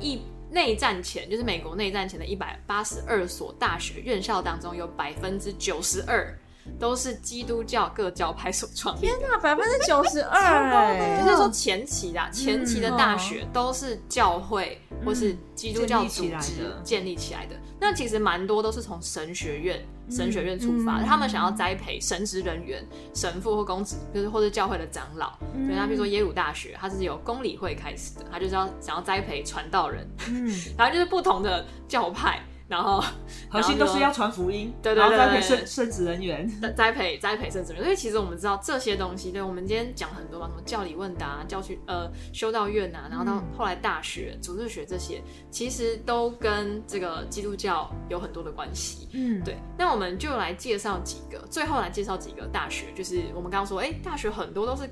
[0.00, 6.36] 一内战前，就是美国内战前的一百八十二所大学院校当中，有百分之九十二
[6.78, 9.14] 都是基督教各教派所创立的。
[9.22, 10.40] 那百分之九十二
[10.72, 17.54] 哎，就是说前期的前期的大学都是教会或是基督教组织建立起来的。
[17.80, 25.32] 那其实蛮多都是从神学院、神学院出发他们想要栽培神职人员、神父或公职，就是或是教会的长老。
[25.54, 33.02] 对，那比如说耶鲁大学，它是由公理会开始的，它就是要想要栽培传道人，嗯， 然后就是不同的教派，然后
[33.50, 36.48] 核心都是要传福音，对对对然后栽培圣圣职人员。
[36.60, 49.08] 栽栽培栽培圣职人员，所以其实我们知道这些东西，对我们今天讲很多嘛，什么教理问答、教区呃修道院啊，然后到后来大学、组织学这些，其实都跟这个基督教有很多的关系。
[49.14, 54.88] 嗯，对，那我们就来介绍几个，最后来介绍几个大学，就是我们刚刚说，哎，大学很多都是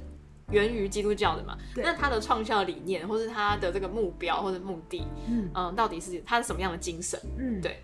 [0.50, 7.20] 源于基督教的嘛，那他的创校理念，或是他的这个目标或者目的，嗯嗯，到底是他是什么样的精神？
[7.38, 7.82] 嗯，对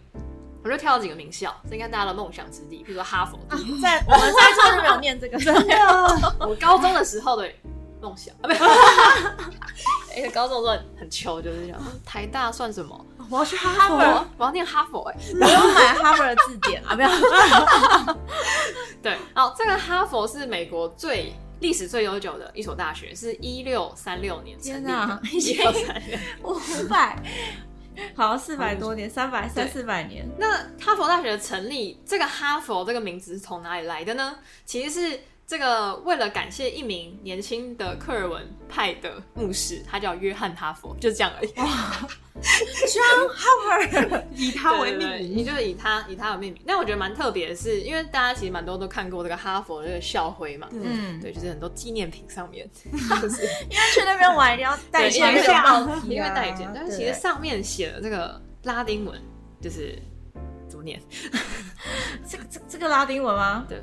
[0.64, 3.36] 我就挑了几个名校，这应该大家的梦想之地，比如说哈佛
[3.80, 6.36] 在我们在座就没有念这个， 真的。
[6.40, 7.50] 我高中的时候的
[8.00, 8.64] 梦想啊，没有。
[10.14, 13.06] 哎、高中的时候很穷，就是想嗯台大算什么？
[13.30, 13.96] 我要去哈佛。
[13.96, 17.10] 我我要念哈佛哎、我要买哈佛的字典啊，没有。
[19.02, 25.20] 对，哦，这个哈佛是美国最历史最悠久的一所大学，是一六三六年成立天哪的。
[25.30, 27.16] 一六三六，五百，
[28.16, 30.28] 好，四百多年，三百三四百年。
[30.38, 34.36] 那哈佛大学的成立，这个哈佛这个名字是从哪里来的呢？
[34.66, 35.20] 其实是
[35.52, 41.52] 这个为了感谢一名年轻的克尔文派的牧师，他叫约翰哈佛，就这样而已。
[42.88, 46.62] John Howard， 以他为命名，你就是以他以他为命名。
[46.66, 52.98] 但我觉得蛮特别的是，因为大家其实蛮多都看过这个哈佛的这个校徽嘛，嗯，对，就是很多纪念品上面， 因为
[53.94, 59.20] 去那边玩一定要带对，一件因为那个帽子啊，因为带一件，但是其实上面写的这个拉丁文，
[59.60, 60.00] 就是
[60.66, 60.98] 怎么念？
[62.26, 63.66] 这个这这个拉丁文吗？
[63.68, 63.78] 对。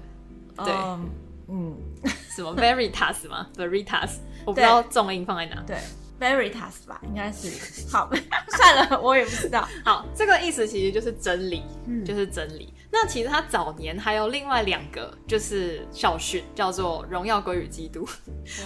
[0.66, 0.74] 对
[1.52, 4.12] 嗯嗯，什么 veritas 吗？veritas，
[4.46, 5.64] 我不知道重音放在哪。
[5.68, 5.78] 对
[6.20, 7.50] ，Veritas 吧，应该是。
[7.92, 8.10] 好，
[8.50, 9.68] 算了，我也不知道。
[9.84, 12.74] 好，这个意思其实就是真理，嗯就是真理。
[12.92, 18.08] 那其实他早年还有另外两个就是校训，叫做“荣耀归于基督”，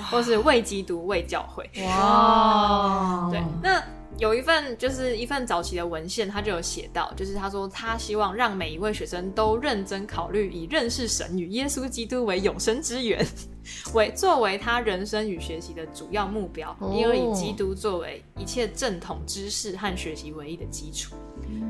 [0.10, 1.70] 或是“为基督为教会”。
[1.86, 3.84] 哇对，那
[4.20, 13.26] 有一份就是一份早期的文献，他就有写到，就是他说他希望让每一位学生都认真考虑以认识神与耶稣基督为永生之源，
[13.94, 21.16] 为作为他人生与学习的主要目标，哦因而以基督作为一切正统知识和学习唯一的基础。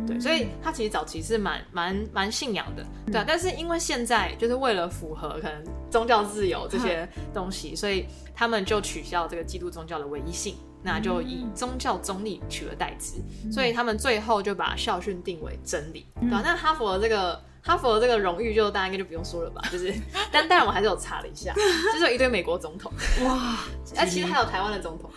[0.05, 3.23] 对，所以他其实早期是蛮蛮蛮信仰的，对啊。
[3.27, 13.13] 但是因为现在就是为了符合可能宗教自由这些东西，所以他们就取消这个基督宗教的唯一性，那就以宗教中立取而代之。
[13.51, 16.41] 所以他们最后就把校训定为真理，对啊。
[16.43, 17.41] 那哈佛的这个。
[17.65, 19.93] 哈佛的这个荣誉就大家应该就不用说了吧， 就是，
[20.31, 21.53] 但但我还是有查了一下，
[21.93, 22.91] 就是有一堆美国总统，
[23.25, 23.57] 哇，
[23.95, 25.09] 哎、 其实还有台湾的总统。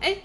[0.00, 0.16] 哎、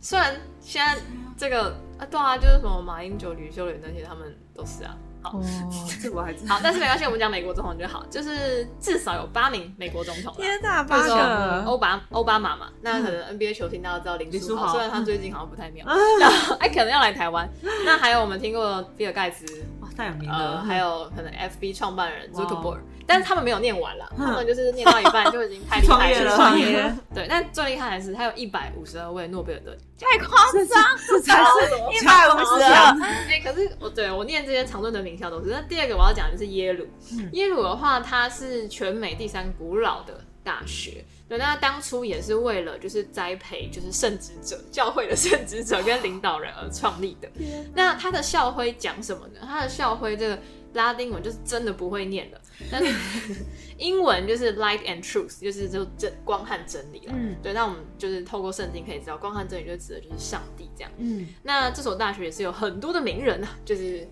[0.00, 0.96] 虽然现在
[1.36, 4.96] 这个啊，对啊，就是什么马英九、吕秀莲那些，他们都是啊。
[5.22, 5.42] 好，哦，
[6.02, 6.54] 这我还知道。
[6.54, 10.38] 好，但是没关系，我们讲美国总统就好，就是至少有八名美国总统啦。
[10.40, 11.64] 天哪，八个。
[11.66, 15.84] 欧巴奥巴马嘛，那可能 NBA 球星大家都知道林书豪，虽然他最近好像不太妙，
[16.20, 17.48] 然后哎可能要来台湾。
[17.84, 19.44] 那还有我们听过的比尔盖茨，
[19.80, 20.64] 哇，太有名呃，了。
[20.64, 22.42] 还有可能 FB 创办人哇。
[22.42, 22.78] Zuckerberg，
[23.08, 30.06] 但是他们没有念完了，嗯他们就是念到一半就已经太厉害 创业了创业 对，但最厉害的是他有一百五十二位诺贝尔得奖。
[30.10, 35.50] 太夸张，这才是一百五十二，哎、可是我对我念这些常春的名校都是。
[35.50, 36.86] 那第二个我要讲的就是耶鲁。
[37.12, 41.04] 嗯耶鲁的话，它是全美第三古老的大学。
[41.28, 47.28] 对，那它当初也是为了就是栽培就是圣职者、教会的圣职者跟领导人而创立的。
[47.74, 49.40] 那它的校徽讲什么呢？
[49.42, 50.38] 它的校徽这个
[50.74, 52.94] 拉丁文就是真的不会念的，但是
[53.78, 57.12] 英文就是 light and truth，就是就真光和真理了。
[57.16, 60.90] 嗯对，那我们就是透过圣经可以知道，光和真理就指的就是上帝这样。
[60.98, 64.06] 嗯，那这所大学也是有很多的名人啊，就是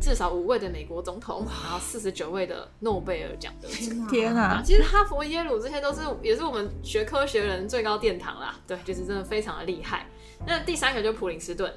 [0.00, 4.08] 至少五位的美国总统，然后四十九位的诺贝尔奖得主。
[4.08, 10.06] 天啊，其实哈佛、耶鲁这些都是也是我们学科学人最高殿堂啦，对，就是真的非常的厉害。
[10.46, 11.72] 那第三个就普林斯顿，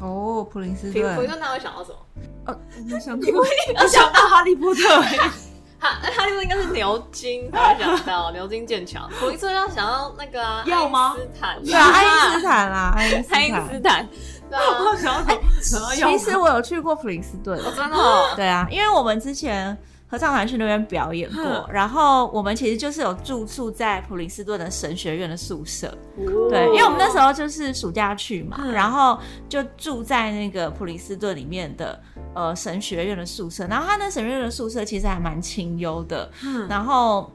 [0.00, 1.14] 哦，普林斯顿。
[1.14, 1.98] 普林斯顿，他会想到什么？
[2.86, 3.26] 没想到，
[3.82, 5.00] 我想到哈利波特。
[5.00, 5.16] 欸，
[5.78, 11.16] 哈，那哈利波特应该是牛津才会想到 牛津剑桥，普林斯顿要想到那个、啊、药吗？
[11.16, 13.82] 爱因斯坦，对啊，爱因斯坦啦，爱因斯坦。
[13.82, 14.08] 坦，
[14.50, 19.76] 对啊，我想到想到药其实我有去过普林斯顿，哦真的、哦，对啊，因为我们之前
[20.14, 26.48] 合唱团去那边表演过，嗯然后我们其实就是有住宿在普林斯顿的神学院的宿舍，哦。
[26.48, 32.00] 对，因为我们那时候就是暑假去嘛，嗯然后就住在那个普林斯顿里面的
[32.34, 37.30] 呃神学院的宿舍，然后他那神学院的宿舍其实还蛮清幽的，嗯然后。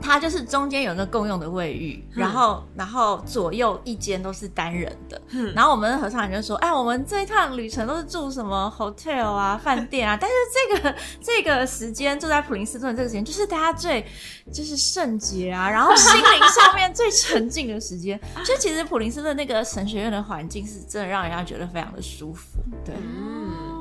[0.00, 14.04] 它就是中间有一个共用的卫浴，嗯然后然后左右一间都是单人的，嗯然后我们的合唱团就说：“哎，我们这一趟旅程都是住什么 hotel 啊、饭店啊， 但是这个这个时间住在普林斯顿这个时间，就是大家最
[14.52, 18.18] 就是圣洁啊，然后心灵上面最沉静的时间。
[18.44, 22.58] 就其实普林斯顿那个神学院的环境是真的让人家觉得非常的舒服。
[22.84, 23.79] 对，嗯。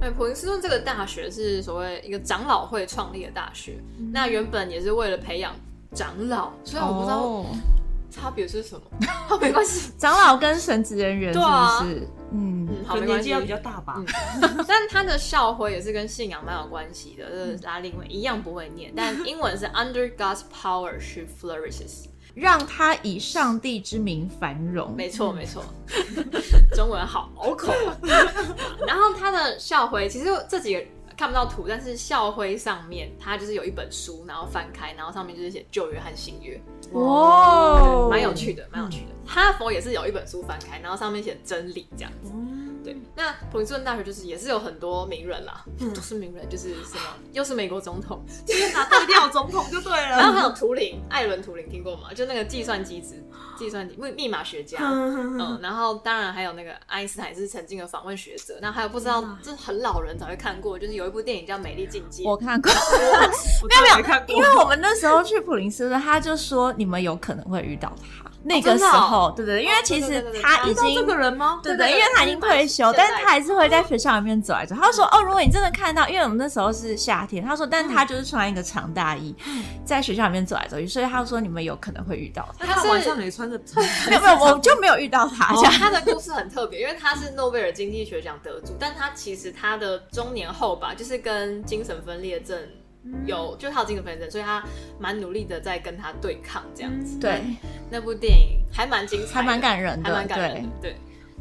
[0.00, 3.78] 对，普林斯顿这个大学是所谓一个长老会创立的大学，
[4.12, 5.54] 那原本也是为了培养
[5.94, 7.46] 长老，虽然我不知道哦
[8.10, 8.82] 差别是什么，
[9.28, 12.08] 哦没关系， 长老跟神职人员是对啊不是？
[12.32, 14.02] 嗯，嗯，好没关系能年纪要比较大吧。
[14.66, 22.06] 但他的校徽也是跟信仰蛮有关系的，就是拉丁文一样不会念，但英文是 Under God's power she flourishes。
[22.34, 24.94] 让他以上帝之名繁荣。
[24.96, 25.64] 没错，没错，
[26.74, 27.72] 中文好拗口。
[28.86, 30.82] 然后他的校徽其实这几个
[31.16, 36.58] 看不到图，但是校徽上面它就是有一本书，然后翻开，然后上面就是写旧约和新约，
[36.92, 39.10] 哇，蛮有趣的，蛮有趣的。
[39.26, 42.32] 哈佛也是有一本书翻开，然后上面写真理这样子。
[42.82, 45.64] 对，那普林斯顿大学就是也是有很多名人啦，
[45.94, 47.00] 都是名人，就是什么
[47.32, 50.48] 又是美国总统， 天哪，都一定要有总统就对了然后还了。
[50.48, 52.12] 有图灵，艾伦图灵听过吗？
[52.14, 53.22] 就那个计算机之
[53.58, 54.78] 计算机密密码学家。
[54.80, 62.70] 嗯，然后当然还有那个爱因斯坦也是曾经的访问学者，那还有不知道这很老人才会看过，就是有一部电影叫《美丽境界》，我看过，
[63.62, 68.29] 我没有没看过，因为我们那时候去普林斯顿，他就说你们有可能会遇到他。
[68.42, 71.60] 那个时候，对对对，因为其实他已经这个人吗？
[71.62, 74.74] 对对，因为他已经退休，但是他还是会在学校里面走来走。
[74.74, 79.34] 他说：“哦，如果你真的看到，因为我们那时候是夏天，他说，但是他就是穿一个长大衣，
[79.84, 82.82] 在学校里面走来走去，所以他说你们有可能会遇到他。
[82.84, 85.54] 晚上也穿着长 没有没有，我就没有遇到他。
[85.54, 92.58] 这样他的故事很特别，因为他是诺贝尔经济学奖得主，但他其实他的中年后吧，就是跟精神分裂症
[93.24, 94.62] 有，就是他有精神分裂症，所以他
[94.98, 97.18] 蛮努力的在跟他对抗这样子。
[97.18, 97.42] 对，
[97.90, 100.68] 那部电影还蛮精彩，还蛮感人的还蛮感人的。
[100.82, 100.96] 对，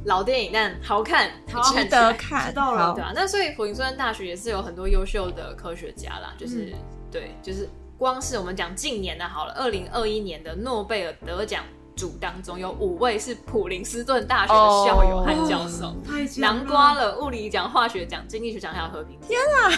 [0.05, 2.47] 老电影但好看，好 值得看。
[2.47, 6.73] 知道了对啊，那所以普林斯顿大学也是有很多优秀的科学家啦，就是、
[7.11, 11.63] 对，就是光是我们讲近年的好了，二零二一年的诺贝尔得奖
[11.99, 15.93] 组当中有五位是普林斯顿大学的校友和教授。
[16.07, 19.27] 太强囊括了物理奖、化学奖、经济学奖还有和平奖。
[19.27, 19.69] 天啊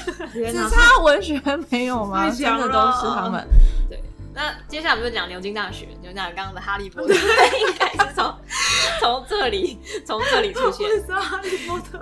[0.52, 1.42] 只差文学
[1.72, 2.30] 没有吗？
[2.30, 3.48] 太真的都是他们。
[3.90, 4.00] 对，
[4.36, 5.88] 那接下来我们就讲牛津大学。
[6.00, 8.36] 牛津大学刚刚的哈利波特应该是从
[9.00, 10.88] 从这里从这里出现。
[10.88, 12.00] 我知道哈利波特，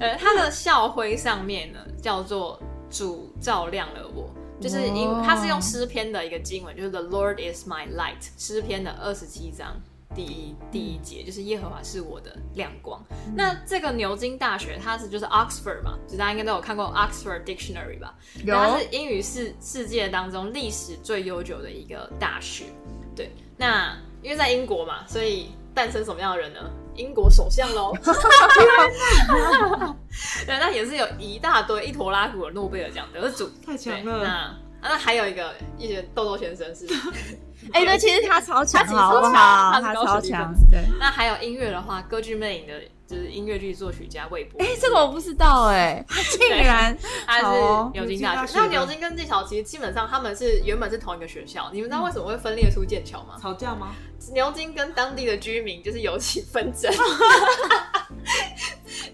[0.00, 2.60] 呃，他的校徽上面呢叫做
[2.90, 4.28] “主照亮了我”，
[4.60, 9.76] 就是因哇它是用诗篇的一个经文，就是 “The Lord is my light”，诗篇的二十七章。
[10.14, 13.00] 第一第一节就是耶和华是我的亮光。
[13.36, 18.14] 那这个牛津大学，它是就是 Oxford 嘛，就大家应该都有看过 Oxford Dictionary 吧？
[18.46, 22.64] 它是英语世世界当中历史最悠久的一个大学。
[23.14, 26.60] 对，那因为在英国嘛，所以诞生什么样的人呢？
[26.98, 27.92] 英国首相喽。
[30.46, 36.86] 对，那也是有一大堆一坨拉古的诺贝尔奖得主，太强了那啊，那还有一个一些豆豆先生是，
[37.72, 39.32] 哎，对，其实他超强，他超强？
[39.82, 40.80] 他超强，对。
[40.98, 46.96] 那还有音乐的话，歌剧魅影的就是音乐剧作曲家魏博，哎，这个我不知道哎，他竟然
[47.26, 47.46] 他是
[47.92, 48.58] 牛津大学。
[48.58, 53.36] 那牛津跟剑桥其实基本上他们是原本是同一个学校，你们知道为什么会分裂出剑桥吗？
[53.40, 53.94] 吵架吗？
[54.32, 56.92] 牛津跟当地的居民就是有起纷争，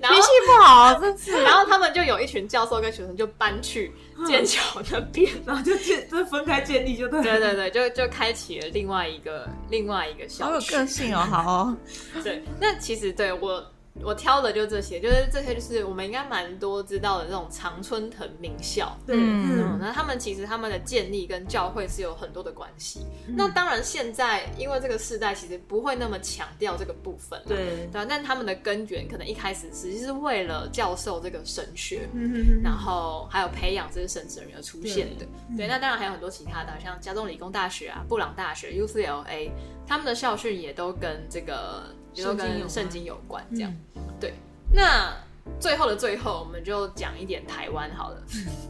[0.01, 1.43] 然后脾气不好，真是。
[1.43, 3.93] 然后他们就有一群教授跟学生就搬去
[4.27, 4.61] 剑桥
[4.91, 5.31] 那边。
[5.47, 7.25] 然后就建，就分开建立就对了。
[7.25, 10.61] 对对对，就就开启了另外一个另外一个好有。
[10.61, 11.77] 个性哦，好哦，
[12.23, 13.65] 对，那其实对我
[14.03, 18.97] 我挑的就这些，就是这些就是我们应该蛮多知道的这种常春藤名校。
[19.07, 23.07] 对，那他们其实他们的建立跟教会是有很多的关系。
[23.29, 35.25] 那当然，现在因为这个世代其实不会那么强调这个部分了，对，对啊，但他们的根源可能一开始实际是为了教授这个神学，嗯然后还有培养这些神职人员而出现的。
[35.57, 39.51] 对，那当然还有很多其他的，像加州理工大学啊、布朗大学、UCLA，
[39.87, 41.85] 他们的校训也都跟这个
[42.15, 43.75] 也都圣经有关跟圣经有关，这样。
[43.97, 44.33] 嗯对，
[44.73, 45.13] 那
[45.61, 48.23] 最后的最后，我们就讲一点台湾好了。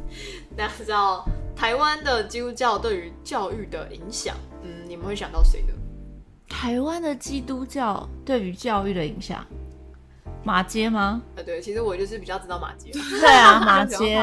[0.57, 1.25] 大家知道
[1.55, 5.75] 台湾的基督教对于教育的影响，嗯，你们会想到谁呢？
[6.49, 9.47] 台湾的基督教对于教育的影响，
[10.45, 11.21] 马街吗？
[11.37, 12.91] 呃，对，其实我就是比较知道马街，
[13.21, 14.17] 对啊， 马街。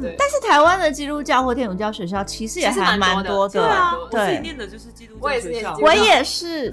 [0.00, 4.20] 对，但是台湾的基督教或天主教学校其实也还蛮多的对啊，对。
[4.20, 6.70] 我自己，念的就是基督我也是教学校念基督，我也是，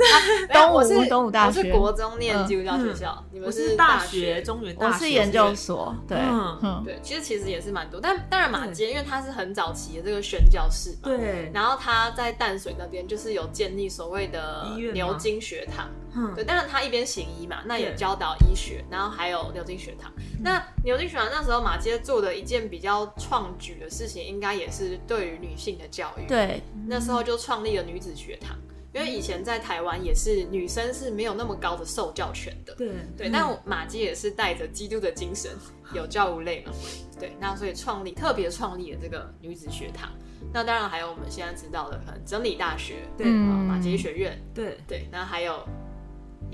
[0.53, 1.59] 东吴我是东吴大学。
[1.59, 6.59] 我是国中念嗯基督教学校，你们我是大大学，中原大我，是研究所，对，嗯。
[6.61, 20.11] 嗯，对，其实其实也是蛮多，但当然马街，因为它是很早期的这个宣教士嘛，对，然后他在淡水那边就是有建立所谓的牛津学堂，嗯对，当然他一边行医嘛，那也教导医学，然后还有牛津学堂。
[20.41, 28.57] 那牛津学堂那时候马街做的一件比较创举的事情，应该也是对于女性的教育。，对，那时候就创立了女子学堂，
[28.93, 32.73] 因为以前在台湾也是女生是没有那么高的受教权的。
[32.75, 35.51] 对对，但我马街也是带着基督的精神，
[35.93, 36.71] 有教无类嘛。
[37.19, 40.09] 对，那所以创立特别创立了这个女子学堂。
[40.53, 45.67] 那当然还有我们现在知道的，可能真理大学，对马街学院，对，对，那还有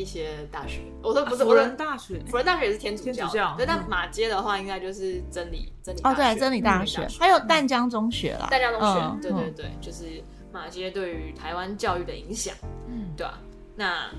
[0.01, 3.55] 一些大学，我说不是，辅仁大学，辅仁大学也是天主教。
[3.55, 3.85] 对，但嗯。
[3.87, 6.39] 马街的话应该就是真理真理哦，对，大学。
[6.39, 10.05] 真理大学，还有淡江中学啦，淡江中学，嗯对对对，就是
[10.51, 12.55] 马街对于台湾教育的影响，
[12.87, 13.37] 嗯，对吧、
[13.75, 14.09] 那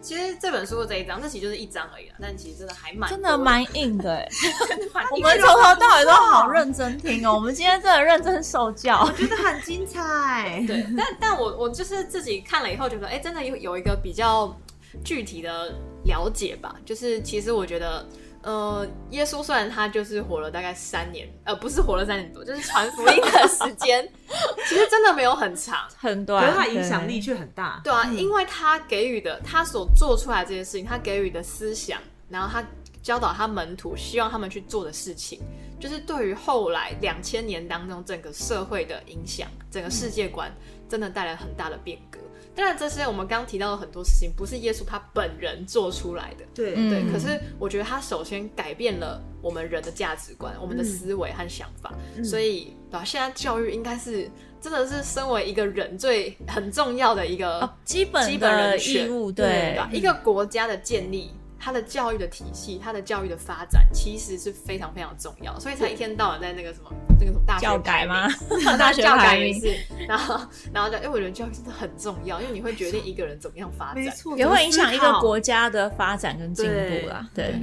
[0.00, 4.28] 其实这本书的这一章，这其实就是一章而已啦，但其实真的还蛮真的蛮硬的哎，
[4.68, 10.62] 真的蛮我们从头到尾都好认真听哦，我们今天真的认真受教，我觉得很精彩。
[10.66, 14.56] 对，但但我我就是自己看了以后觉得，哎、真的有有一个比较
[15.04, 15.74] 具体的
[16.04, 16.76] 了解吧。
[16.84, 18.06] 就是其实我觉得，
[18.42, 24.08] 呃，耶稣虽然他就是活了大概三年，呃，不是活了三年多，就是传福音的时间，
[24.68, 25.88] 其实真的没有很长。
[25.96, 27.80] 很短，可是他影响力却很大。
[27.84, 32.64] 对啊，因为他给予的，他所做出来这些事情，他给予的思想，然后他
[33.02, 35.40] 教导他门徒，希望他们去做的事情，
[35.80, 40.52] 就是对于后来两千年当中整个社会的影响，整个世界观
[40.88, 42.17] 真的带来很大的变革。
[42.58, 47.12] 当然，这些我们刚刚提到的很多事情，不是耶稣他本人做出来的，对嗯对。
[47.12, 51.94] 可是我觉得他首先改变了我们人的价值观、我们的思维和想法，
[52.24, 53.04] 所以对吧？
[53.04, 54.28] 现在教育应该是
[54.60, 59.88] 真的是身为一个人最很重要的一个哦，基本基本人的义务，对对吧？
[59.92, 61.30] 一个国家的建立，
[61.68, 66.90] 它的教育的体系，他的教育的发展，其实是非常非常重要，所以才一天到晚在那个什么
[67.20, 68.26] 那个什么大学教改吗？
[68.78, 69.76] 大学教改排名也是，
[70.08, 70.40] 然后
[70.72, 74.02] 然后就，哎，我觉得教育真的很重要，因为你会决定一个人怎么样发展。
[74.02, 75.28] 没错，也会影响一个国。
[75.28, 77.28] 国家的发展跟进步啦。
[77.34, 77.54] 对，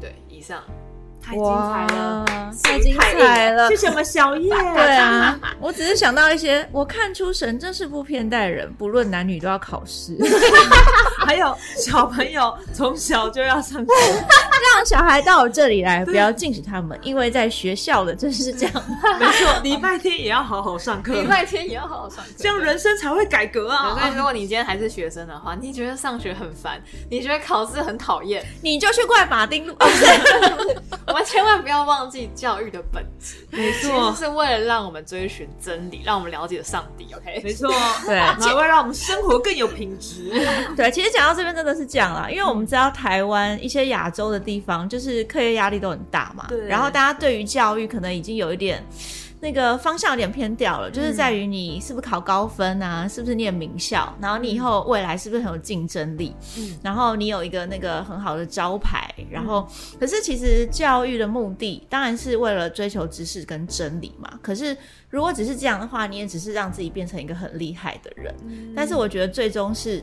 [0.00, 0.64] 对，以上
[1.26, 2.24] 太精彩了，
[2.62, 3.76] 太精彩了谢。
[3.76, 4.48] 谢我们小叶。
[4.54, 10.16] 对啊，我只是想到一些，我看出神真是不偏待人，不论男女都要考试，
[11.26, 13.92] 还有小朋友从小就要上学，
[14.76, 18.82] 让小孩到我这里来，不要禁止他们，因为在学校的真是这样。
[19.18, 23.90] 没错，礼拜天也要好好上课，礼拜天也要好好上课，这样人生才会改革啊。
[23.90, 24.12] 所以，啊！
[24.16, 29.74] 如果你今天还是学生的话，你觉得上学很烦，你觉得考试很讨厌，你就去怪马丁路，
[31.16, 33.36] 们千万不要忘记教育的本质。
[33.50, 37.08] 没错，是为了让我们追寻真理，让我们了解上帝。
[37.14, 37.68] OK，没错，
[38.06, 40.30] 对才会让我们生活更有品质。
[40.76, 48.84] 对，其实讲到这边真的是这样啦，因为我们知道台湾一些亚洲的地方，就是课业压力都很大嘛，对然后大家对于教育可能已经有一点。
[49.40, 56.76] 那个方向有点偏掉了，就是在于你是不是考高分啊，是不是念名校，然后你以后未来是不是很有竞争力，嗯。
[56.82, 59.68] 然后你有一个那个很好的招牌，然后、
[60.00, 64.38] 可是其实教育的目的当然是为了追求知识跟真理嘛。
[64.42, 64.76] 可是
[65.10, 68.34] 如果只是这样的话，你也只是让自己变成一个很厉害的人，
[68.74, 70.02] 但是我觉得最终是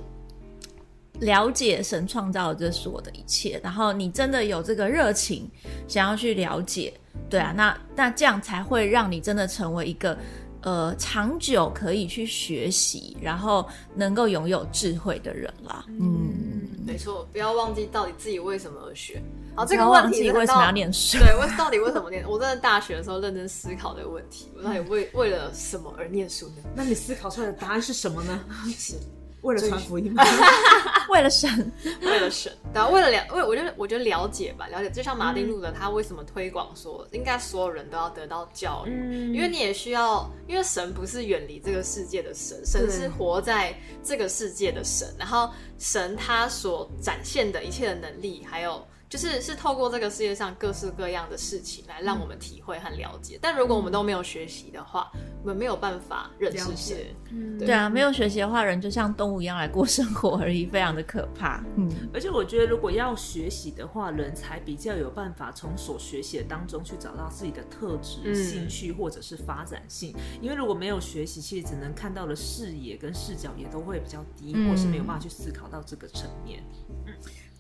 [1.20, 5.50] 了解神创造的这所有的一切，然后你真的有这个热情，
[5.88, 6.94] 想要去了解，
[7.30, 10.18] 对啊，那那这样才会让你真的成为一个
[10.62, 15.86] 呃长久可以去学习，然后能够拥有智慧的人啦。
[15.88, 19.22] 嗯，没错，不要忘记到底自己为什么而学。
[19.56, 21.20] 好，这个问题忘记为什么要 念书。
[21.20, 22.28] 对，为到底为什么念？
[22.28, 26.56] 我真的大学的时候认真思考这个问题，我到底为为了什么而念书呢？
[26.76, 28.44] 那你思考出来的答案是什么呢？
[29.44, 30.24] 为了传福音吗？
[31.10, 31.72] 为了神，
[32.02, 39.34] 为了神，然后，为了了，为我觉得我觉得了解吧，了解，就像马丁路德他为什么推广说，应该所有人都要得到教育，嗯。
[39.34, 43.74] 因为你也需要，因为神不是远离这个世界的神，神是活在
[44.04, 48.84] 这个世界的神，然后神他所展现的一切的能力，还有。
[49.14, 55.12] 就是是透过这个世界上各式各样的事情来让我们体会和了解，但如果我们都没有学习的话，
[55.44, 56.98] 我们没有办法认识了解神。
[57.30, 57.60] 嗯。
[57.60, 61.64] 对啊，没有学习的话，人就像动物一样来过生活而已，非常的可怕。
[61.78, 68.34] 嗯，而且我觉得，如果要学习的话，人才比较有办法从所学习的当中去找到自己的特质、嗯。
[68.34, 70.16] 兴趣或者是发展性。
[70.42, 76.64] 因为如果没有学习，其实只能看到的视野跟视角也都会比较低，嗯或是没有办法去思考到这个层面。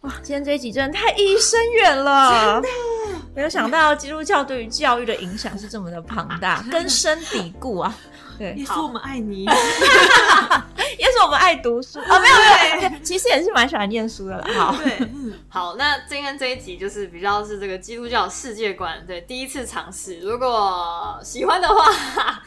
[0.04, 2.68] 哇，今天这一集真的太意义深远了，真的
[3.34, 7.96] 没有想到基督教对于教育的影响是这么的庞大， 根深蒂固啊。
[8.38, 9.46] 对，耶稣，我们爱你。
[10.98, 14.48] 也是我们爱读书啊，没有没有，其实也是蛮喜欢念书的啦。
[14.54, 20.20] 好，对，嗯 好，那今天这一集就是比较是这个基督教世界观，对，第一次尝试。
[20.20, 22.44] 如果喜欢的话，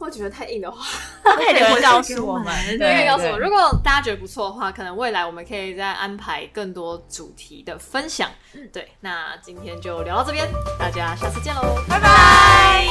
[0.00, 0.82] 或觉得太硬的话，
[1.22, 3.38] 可以留言告诉我们，对，可以告诉我。
[3.38, 8.30] 如果大家觉得不错的话，可能未来我们可以再安排更多主题的分享。
[8.72, 10.48] 对，那今天就聊到这边，
[10.78, 12.88] 大家下次见喽，拜拜。